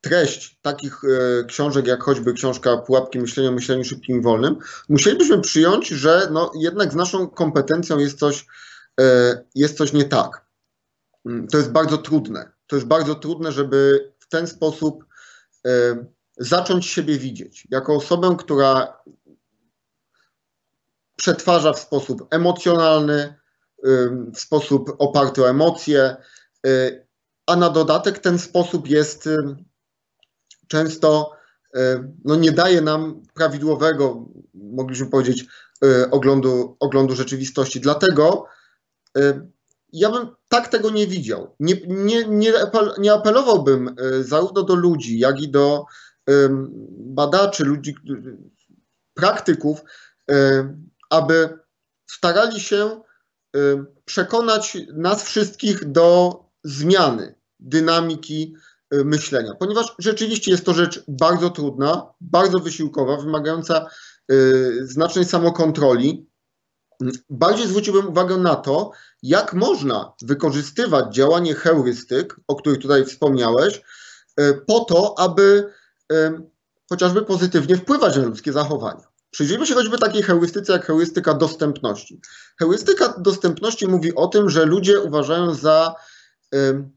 [0.00, 1.00] treść takich
[1.48, 4.56] książek, jak choćby książka Pułapki myślenia o myśleniu szybkim i wolnym,
[4.88, 8.46] musielibyśmy przyjąć, że no, jednak z naszą kompetencją jest coś,
[9.54, 10.46] jest coś nie tak.
[11.26, 12.52] Mm, to jest bardzo trudne.
[12.66, 15.04] To jest bardzo trudne, żeby w ten sposób
[16.36, 17.66] zacząć siebie widzieć.
[17.70, 19.02] Jako osobę, która
[21.16, 23.34] przetwarza w sposób emocjonalny,
[24.34, 26.16] w sposób oparty o emocje,
[26.66, 27.06] y,
[27.46, 29.28] a na dodatek ten sposób jest
[30.68, 31.32] często,
[32.24, 35.46] no nie daje nam prawidłowego, mogliśmy powiedzieć,
[35.84, 37.80] y, oglądu, oglądu rzeczywistości.
[37.80, 38.46] Dlatego
[39.92, 41.56] ja bym tak tego nie widział.
[41.60, 42.52] Nie, nie, nie,
[42.98, 45.84] nie apelowałbym y, zarówno do ludzi, jak i do
[46.98, 47.94] badaczy, ludzi,
[49.14, 49.80] praktyków,
[51.10, 51.58] aby
[52.06, 53.11] starali się y,
[54.04, 58.54] przekonać nas wszystkich do zmiany dynamiki
[58.94, 63.86] y, myślenia, ponieważ rzeczywiście jest to rzecz bardzo trudna, bardzo wysiłkowa, wymagająca
[64.32, 66.26] y, znacznej samokontroli.
[67.30, 68.90] Bardziej zwróciłbym uwagę na to,
[69.22, 73.82] jak można wykorzystywać działanie heurystyk, o których tutaj wspomniałeś,
[74.66, 75.72] po to, aby
[76.88, 79.11] chociażby pozytywnie wpływać na ludzkie zachowania.
[79.32, 82.20] Przyjrzyjmy się choćby takiej heurystyce jak heurystyka dostępności.
[82.58, 85.94] Heurystyka dostępności mówi o tym, że ludzie uważają za
[86.54, 86.88] y,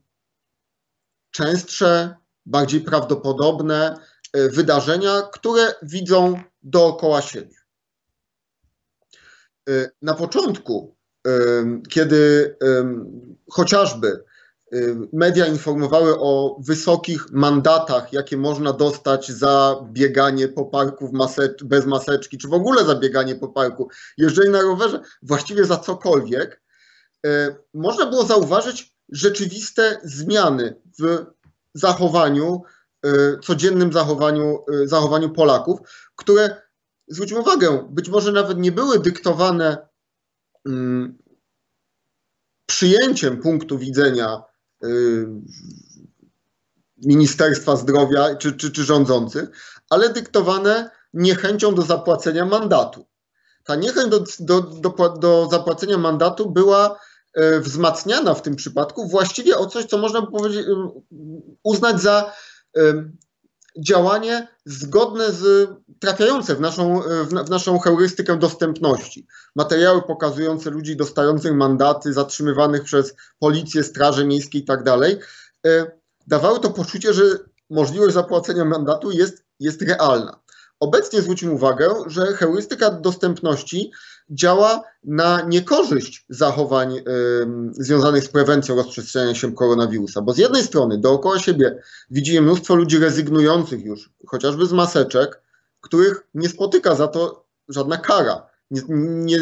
[1.32, 2.16] częstsze,
[2.46, 3.98] bardziej prawdopodobne
[4.38, 7.56] y, wydarzenia, które widzą dookoła siebie.
[9.70, 10.96] Y, na początku,
[11.90, 12.56] kiedy
[13.52, 14.24] chociażby
[15.14, 22.38] media informowały o wysokich mandatach, jakie można dostać za bieganie po parku masecz bez maseczki,
[22.38, 26.62] czy w ogóle za bieganie po parku, jeżdżenie na rowerze, właściwie za cokolwiek,
[27.26, 31.26] y, można było zauważyć rzeczywiste zmiany w
[31.74, 32.64] zachowaniu,
[33.06, 35.80] y, codziennym zachowaniu, zachowaniu Polaków,
[36.16, 36.62] które,
[37.08, 39.88] zwróćmy uwagę, być może nawet nie były dyktowane
[40.66, 41.18] mm,
[42.66, 44.55] przyjęciem punktu widzenia Y,
[46.98, 49.50] Ministerstwa Zdrowia czy, czy, czy rządzących,
[49.90, 53.06] ale dyktowane niechęcią do zapłacenia mandatu.
[53.64, 57.00] Ta niechęć do, do, do, do zapłacenia mandatu była
[57.38, 60.74] y, wzmacniana w tym przypadku właściwie o coś, co można powiedzieć, y,
[61.64, 62.34] uznać za
[63.80, 65.70] działanie zgodne z
[66.00, 69.28] trafiające w naszą, w, naszą heurystykę dostępności.
[69.56, 75.20] Materiały pokazujące ludzi dostających mandaty, zatrzymywanych przez policję, straże miejskie i tak dalej,
[75.66, 75.92] e,
[76.28, 77.24] dawały to poczucie, że
[77.70, 80.45] możliwość zapłacenia mandatu jest, jest realna.
[80.80, 83.92] Obecnie zwróćmy uwagę, że heurystyka dostępności
[84.30, 87.04] działa na niekorzyść zachowań y,
[87.72, 93.00] związanych z prewencją rozprzestrzeniania się koronawirusa, bo z jednej strony dookoła siebie widzimy mnóstwo ludzi
[93.00, 95.42] rezygnujących już chociażby z maseczek,
[95.82, 98.55] których nie spotyka za to żadna kara.
[98.72, 99.38] Nie, nie,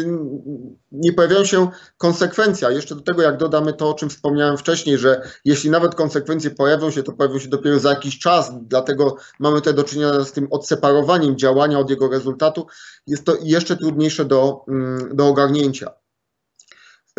[0.92, 1.68] nie pojawiają się
[1.98, 2.68] konsekwencje.
[2.68, 6.50] A jeszcze do tego, jak dodamy to, o czym wspomniałem wcześniej, że jeśli nawet konsekwencje
[6.50, 10.32] pojawią się, to pojawią się dopiero za jakiś czas, dlatego mamy tutaj do czynienia z
[10.32, 12.66] tym odseparowaniem działania od jego rezultatu,
[13.06, 16.03] jest to jeszcze trudniejsze do, mm, do ogarnięcia.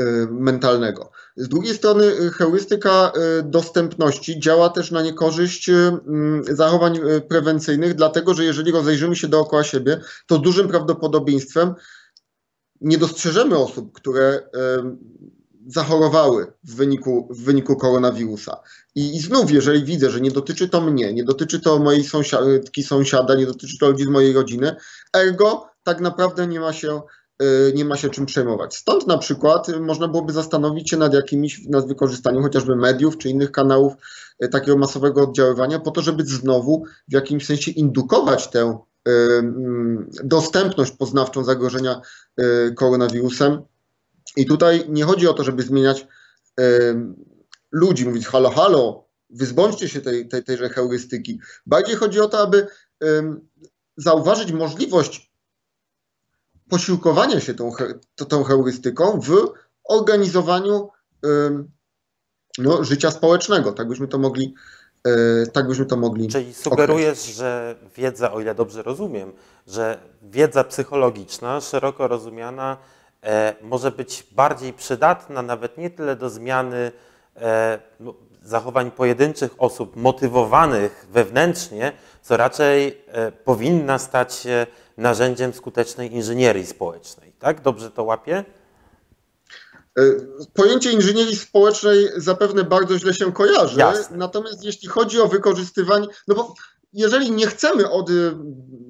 [0.01, 1.11] Y, mentalnego.
[1.35, 8.33] Z drugiej strony y, heurystyka y, dostępności działa też na niekorzyść mm, zachowań prewencyjnych, dlatego
[8.33, 11.73] że jeżeli rozejrzymy się dookoła siebie, to z dużym prawdopodobieństwem
[12.81, 14.49] nie dostrzeżemy osób, które
[15.67, 18.59] zachorowały w wyniku, w wyniku koronawirusa.
[18.95, 22.83] I, I znów, jeżeli widzę, że nie dotyczy to mnie, nie dotyczy to mojej sąsiadki,
[22.83, 24.75] sąsiada, nie dotyczy to ludzi z mojej rodziny,
[25.13, 27.01] ergo tak naprawdę nie ma się
[27.75, 28.75] nie ma się czym przejmować.
[28.75, 33.51] Stąd na przykład można byłoby zastanowić się nad jakimiś, nad wykorzystaniem chociażby mediów czy innych
[33.51, 33.93] kanałów
[34.43, 40.09] y, takiego masowego oddziaływania po to, żeby znowu w jakimś sensie indukować tę y, mm,
[40.23, 42.01] dostępność poznawczą zagrożenia
[42.75, 43.61] koronawirusem.
[44.38, 46.07] I tutaj nie chodzi o to, żeby zmieniać
[47.71, 51.39] ludzi, mówić halo, halo, wyzbądźcie się tej, tej, tejże heurystyki.
[51.65, 52.67] Bardziej chodzi o to, aby
[53.97, 55.34] zauważyć możliwość
[56.70, 57.72] posiłkowania się tą,
[58.30, 59.32] tą heurystyką w
[59.84, 60.89] organizowaniu
[62.57, 63.72] no, życia społecznego.
[63.72, 64.55] Tak byśmy to mogli.
[65.07, 66.28] E, tak byśmy to mogli.
[66.28, 67.36] Czyli sugerujesz, określić.
[67.36, 69.32] że wiedza, o ile dobrze rozumiem,
[69.68, 72.78] że wiedza psychologiczna, szeroko rozumiana,
[73.24, 76.91] e, może być bardziej przydatna, nawet nie tyle do zmiany
[77.36, 78.13] e, no,
[78.43, 81.91] zachowań pojedynczych osób motywowanych wewnętrznie,
[82.22, 87.33] co raczej e, powinna stać się narzędziem skutecznej inżynierii społecznej.
[87.39, 87.61] Tak?
[87.61, 88.45] Dobrze to łapie?
[89.97, 90.01] E,
[90.53, 94.17] pojęcie inżynierii społecznej zapewne bardzo źle się kojarzy, Jasne.
[94.17, 96.53] natomiast jeśli chodzi o wykorzystywanie, no bo
[96.95, 98.31] jeżeli nie chcemy od y,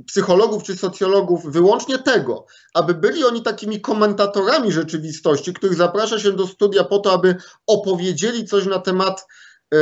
[0.07, 6.47] psychologów czy socjologów wyłącznie tego, aby byli oni takimi komentatorami rzeczywistości, których zaprasza się do
[6.47, 7.35] studia po to, aby
[7.67, 9.27] opowiedzieli coś na temat
[9.73, 9.77] y,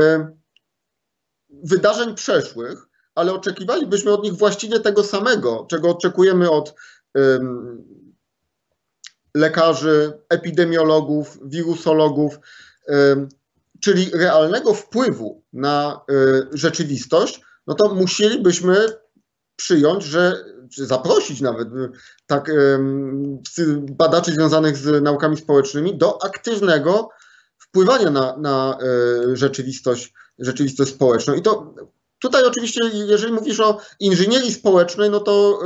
[1.50, 6.76] wydarzeń przeszłych, ale oczekiwalibyśmy od nich właściwie tego samego, czego oczekujemy od
[7.16, 7.84] um,
[9.36, 12.40] lekarzy, epidemiologów, wirusologów,
[12.88, 13.30] um,
[13.80, 18.88] czyli realnego wpływu na um, rzeczywistość, no to musielibyśmy
[19.56, 21.68] przyjąć, że czy zaprosić nawet
[22.28, 22.52] tak
[23.92, 27.10] badaczy związanych z naukami społecznymi do aktywnego
[27.58, 31.34] wpływania na, na e, rzeczywistość, rzeczywistość społeczną.
[31.34, 31.76] I to
[32.24, 35.60] Tutaj oczywiście, jeżeli mówisz o inżynierii społecznej, no to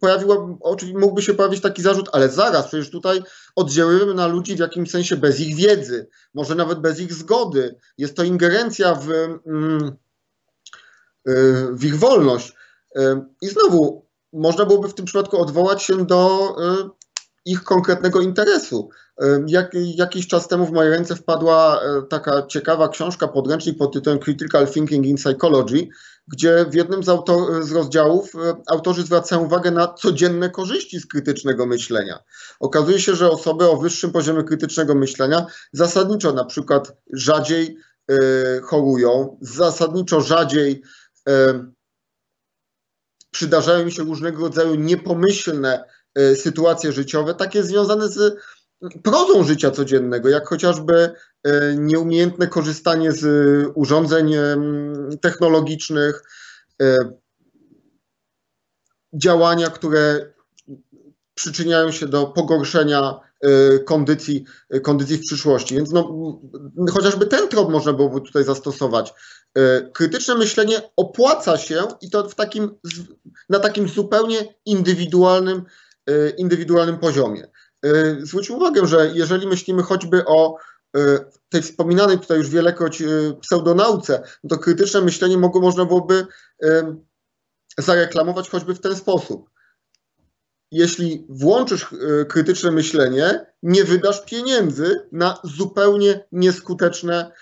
[0.00, 3.22] pojawiło, oczywiście mógłby się pojawić taki zarzut, ale zaraz, przecież tutaj
[3.56, 7.76] oddziałujemy na ludzi w jakimś sensie bez ich wiedzy, może nawet bez ich zgody.
[7.98, 9.08] Jest to ingerencja w,
[11.26, 12.52] yy, w ich wolność.
[12.96, 16.50] Yy, I znowu, można byłoby w tym przypadku odwołać się do
[16.84, 16.90] y,
[17.44, 18.88] ich konkretnego interesu.
[19.46, 24.18] Jak, jakiś czas temu w moje ręce wpadła e, taka ciekawa książka, podręcznik pod tytułem
[24.18, 25.88] Critical Thinking in Psychology,
[26.28, 27.06] gdzie w jednym z,
[27.62, 32.18] z rozdziałów e, autorzy zwracają uwagę na codzienne korzyści z krytycznego myślenia.
[32.60, 37.76] Okazuje się, że osoby o wyższym poziomie krytycznego myślenia zasadniczo na przykład rzadziej
[38.10, 40.82] y, chorują, zasadniczo rzadziej
[41.28, 41.32] y,
[43.30, 45.84] przydarzają mi się różnego rodzaju niepomyślne
[46.18, 48.36] y, sytuacje życiowe, takie związane z
[49.02, 51.10] prozą życia codziennego, jak chociażby
[51.44, 53.24] e, nieumiejętne korzystanie z
[53.74, 54.34] urządzeń
[55.22, 56.22] technologicznych,
[56.82, 57.12] e,
[59.14, 60.32] działania, które
[61.34, 64.44] przyczyniają się do pogorszenia e, kondycji,
[64.82, 65.74] kondycji w przyszłości.
[65.74, 66.12] Więc no,
[66.90, 69.14] chociażby ten trop można byłoby tutaj zastosować.
[69.92, 72.70] Krytyczne myślenie opłaca się i to w takim,
[73.48, 75.62] na takim zupełnie indywidualnym,
[76.38, 77.48] indywidualnym poziomie.
[77.86, 80.56] Y, zwróć uwagę, że jeżeli myślimy choćby o
[80.96, 81.00] y,
[81.48, 86.26] tej wspominanej tutaj już wielekroć y, pseudonauce, to krytyczne myślenie mogło, można byłoby
[87.78, 89.50] zareklamować choćby w ten sposób.
[90.72, 91.86] Jeśli włączysz
[92.28, 97.32] krytyczne myślenie, nie wydasz pieniędzy na zupełnie nieskuteczne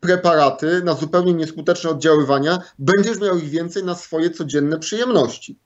[0.00, 5.58] preparaty, na zupełnie nieskuteczne oddziaływania, będziesz miał ich więcej na swoje codzienne przyjemności.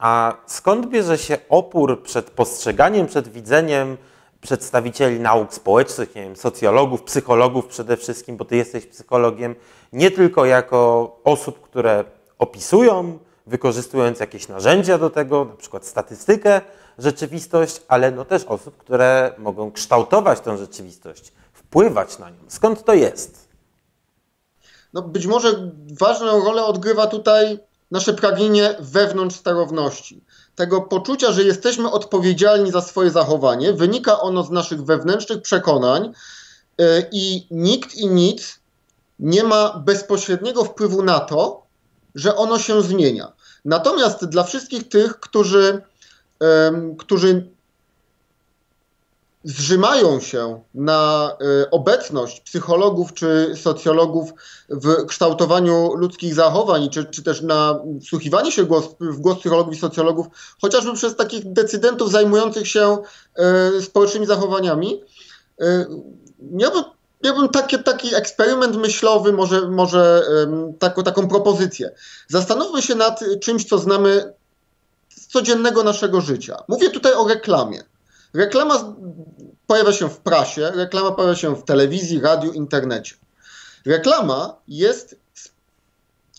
[0.00, 3.96] A skąd bierze się opór przed postrzeganiem, przed widzeniem
[4.40, 9.54] przedstawicieli nauk społecznych, nie wiem, socjologów, psychologów przede wszystkim, bo ty jesteś psychologiem,
[9.92, 12.04] nie tylko jako osób, które
[12.38, 16.60] opisują, wykorzystując jakieś narzędzia do tego, na przykład statystykę,
[16.98, 22.38] rzeczywistość, ale no też osób, które mogą kształtować tę rzeczywistość, wpływać na nią.
[22.48, 23.48] Skąd to jest?
[24.92, 25.70] No być może
[26.00, 27.58] ważną rolę odgrywa tutaj
[27.90, 30.24] nasze pragnienie wewnątrz sterowności.
[30.54, 36.12] tego poczucia, że jesteśmy odpowiedzialni za swoje zachowanie, wynika ono z naszych wewnętrznych przekonań
[36.78, 38.60] e, i nikt i nic
[39.18, 41.66] nie ma bezpośredniego wpływu na to,
[42.14, 43.32] że ono się zmienia.
[43.64, 45.82] Natomiast dla wszystkich tych, którzy,
[46.98, 47.50] którzy
[49.44, 51.30] zrzymają się na
[51.62, 54.30] e, obecność psychologów czy socjologów
[54.68, 59.78] w kształtowaniu ludzkich zachowań, czy, czy też na wsłuchiwanie się głos, w głos psychologów i
[59.78, 60.26] socjologów,
[60.60, 62.98] chociażby przez takich decydentów zajmujących się
[63.36, 65.00] e, społecznymi zachowaniami,
[66.40, 66.84] miałbym,
[67.24, 70.22] miałbym taki, taki eksperyment myślowy, może, może
[70.78, 71.90] taką, taką propozycję.
[72.28, 74.32] Zastanówmy się nad czymś, co znamy
[75.08, 76.56] z codziennego naszego życia.
[76.68, 77.82] Mówię tutaj o reklamie.
[78.34, 78.94] Reklama
[79.66, 83.14] pojawia się w prasie, reklama pojawia się w telewizji, radiu, internecie.
[83.86, 85.16] Reklama jest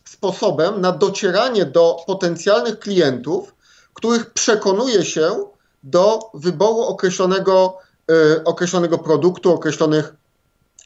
[0.05, 3.55] sposobem na docieranie do potencjalnych klientów,
[3.93, 5.45] których przekonuje się
[5.83, 7.77] do wyboru określonego,
[8.11, 10.13] y, określonego produktu, określonych,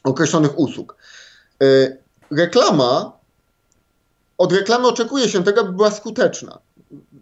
[0.04, 0.96] określonych usług.
[1.62, 1.98] Y,
[2.30, 3.12] reklama,
[4.38, 6.58] od reklamy oczekuje się tego, aby była skuteczna.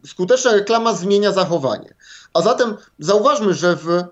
[0.07, 1.95] Skuteczna reklama zmienia zachowanie.
[2.35, 4.05] A zatem zauważmy, że w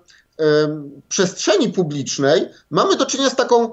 [1.09, 3.71] przestrzeni publicznej mamy do czynienia z taką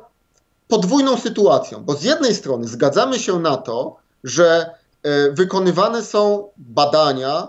[0.69, 4.75] podwójną sytuacją, bo z jednej strony zgadzamy się na to, że
[5.07, 7.49] y, wykonywane są badania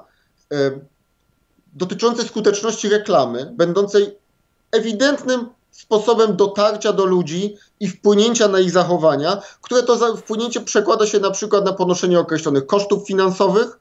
[0.53, 0.79] y,
[1.73, 4.17] dotyczące skuteczności reklamy, będącej
[4.71, 11.19] ewidentnym sposobem dotarcia do ludzi i wpłynięcia na ich zachowania, które to wpłynięcie przekłada się
[11.19, 13.80] na przykład na ponoszenie określonych kosztów finansowych,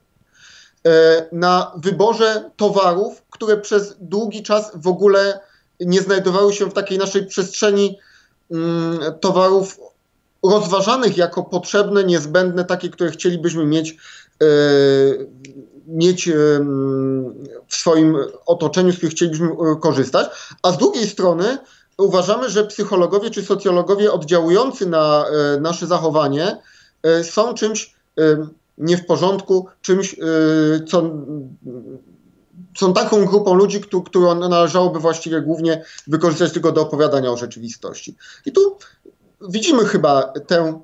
[1.31, 5.39] na wyborze towarów, które przez długi czas w ogóle
[5.79, 7.99] nie znajdowały się w takiej naszej przestrzeni
[8.51, 9.79] mm, towarów
[10.43, 13.97] rozważanych jako potrzebne, niezbędne, takie, które chcielibyśmy mieć,
[14.41, 14.45] e,
[15.87, 16.33] mieć e,
[17.67, 19.49] w swoim otoczeniu, z których chcielibyśmy
[19.81, 20.29] korzystać.
[20.63, 21.57] A z drugiej strony
[21.97, 25.25] uważamy, że psychologowie czy socjologowie oddziałujący na
[25.61, 26.57] nasze zachowanie
[27.23, 27.95] są czymś
[28.81, 31.11] nie w porządku, czymś, y, co
[32.77, 38.15] są taką grupą ludzi, którą należałoby właściwie głównie wykorzystać tylko do opowiadania o rzeczywistości.
[38.45, 38.77] I tu
[39.49, 40.81] widzimy chyba tę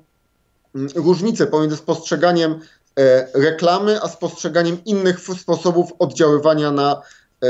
[0.74, 2.60] mm, różnicę pomiędzy spostrzeganiem
[2.98, 7.02] e, reklamy, a spostrzeganiem innych sposobów oddziaływania na,
[7.42, 7.48] e,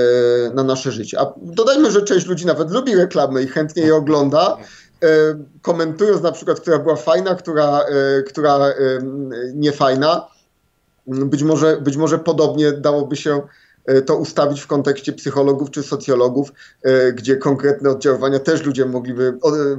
[0.55, 1.21] na nasze życie.
[1.21, 4.57] A dodajmy, że część ludzi nawet lubi reklamy i chętnie je ogląda,
[5.03, 5.07] e,
[5.63, 7.85] komentując na przykład, która była fajna, która,
[8.27, 8.59] która
[9.55, 10.38] nie fajna.
[11.09, 13.43] Być może, być może podobnie dałoby się
[13.87, 16.53] e, to ustawić w kontekście psychologów czy socjologów,
[16.83, 19.39] e, gdzie konkretne oddziaływania też ludzie mogliby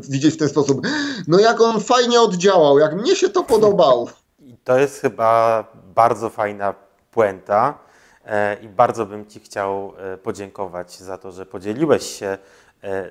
[0.10, 0.88] widzieć w ten sposób.
[1.28, 4.10] No jak on fajnie oddziałał, jak mnie się to podobało.
[4.40, 5.64] I to jest chyba
[5.96, 6.76] bardzo fajna
[7.12, 7.80] puenta
[8.26, 12.38] e, i bardzo bym Ci chciał podziękować za to, że podzieliłeś się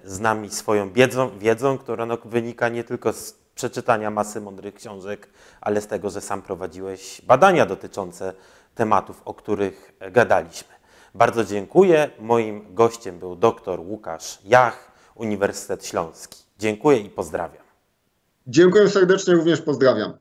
[0.04, 5.28] z nami swoją wiedzą, wiedzą która no wynika nie tylko z przeczytania masy mądrych książek,
[5.60, 8.32] ale z tego, że sam prowadziłeś badania dotyczące
[8.74, 10.74] tematów, o których gadaliśmy.
[11.14, 12.10] Bardzo dziękuję.
[12.18, 16.38] Moim gościem był dr Łukasz Jach, Uniwersytet Śląski.
[16.58, 17.64] Dziękuję i pozdrawiam.
[18.46, 20.18] Dziękuję serdecznie, również pozdrawiam.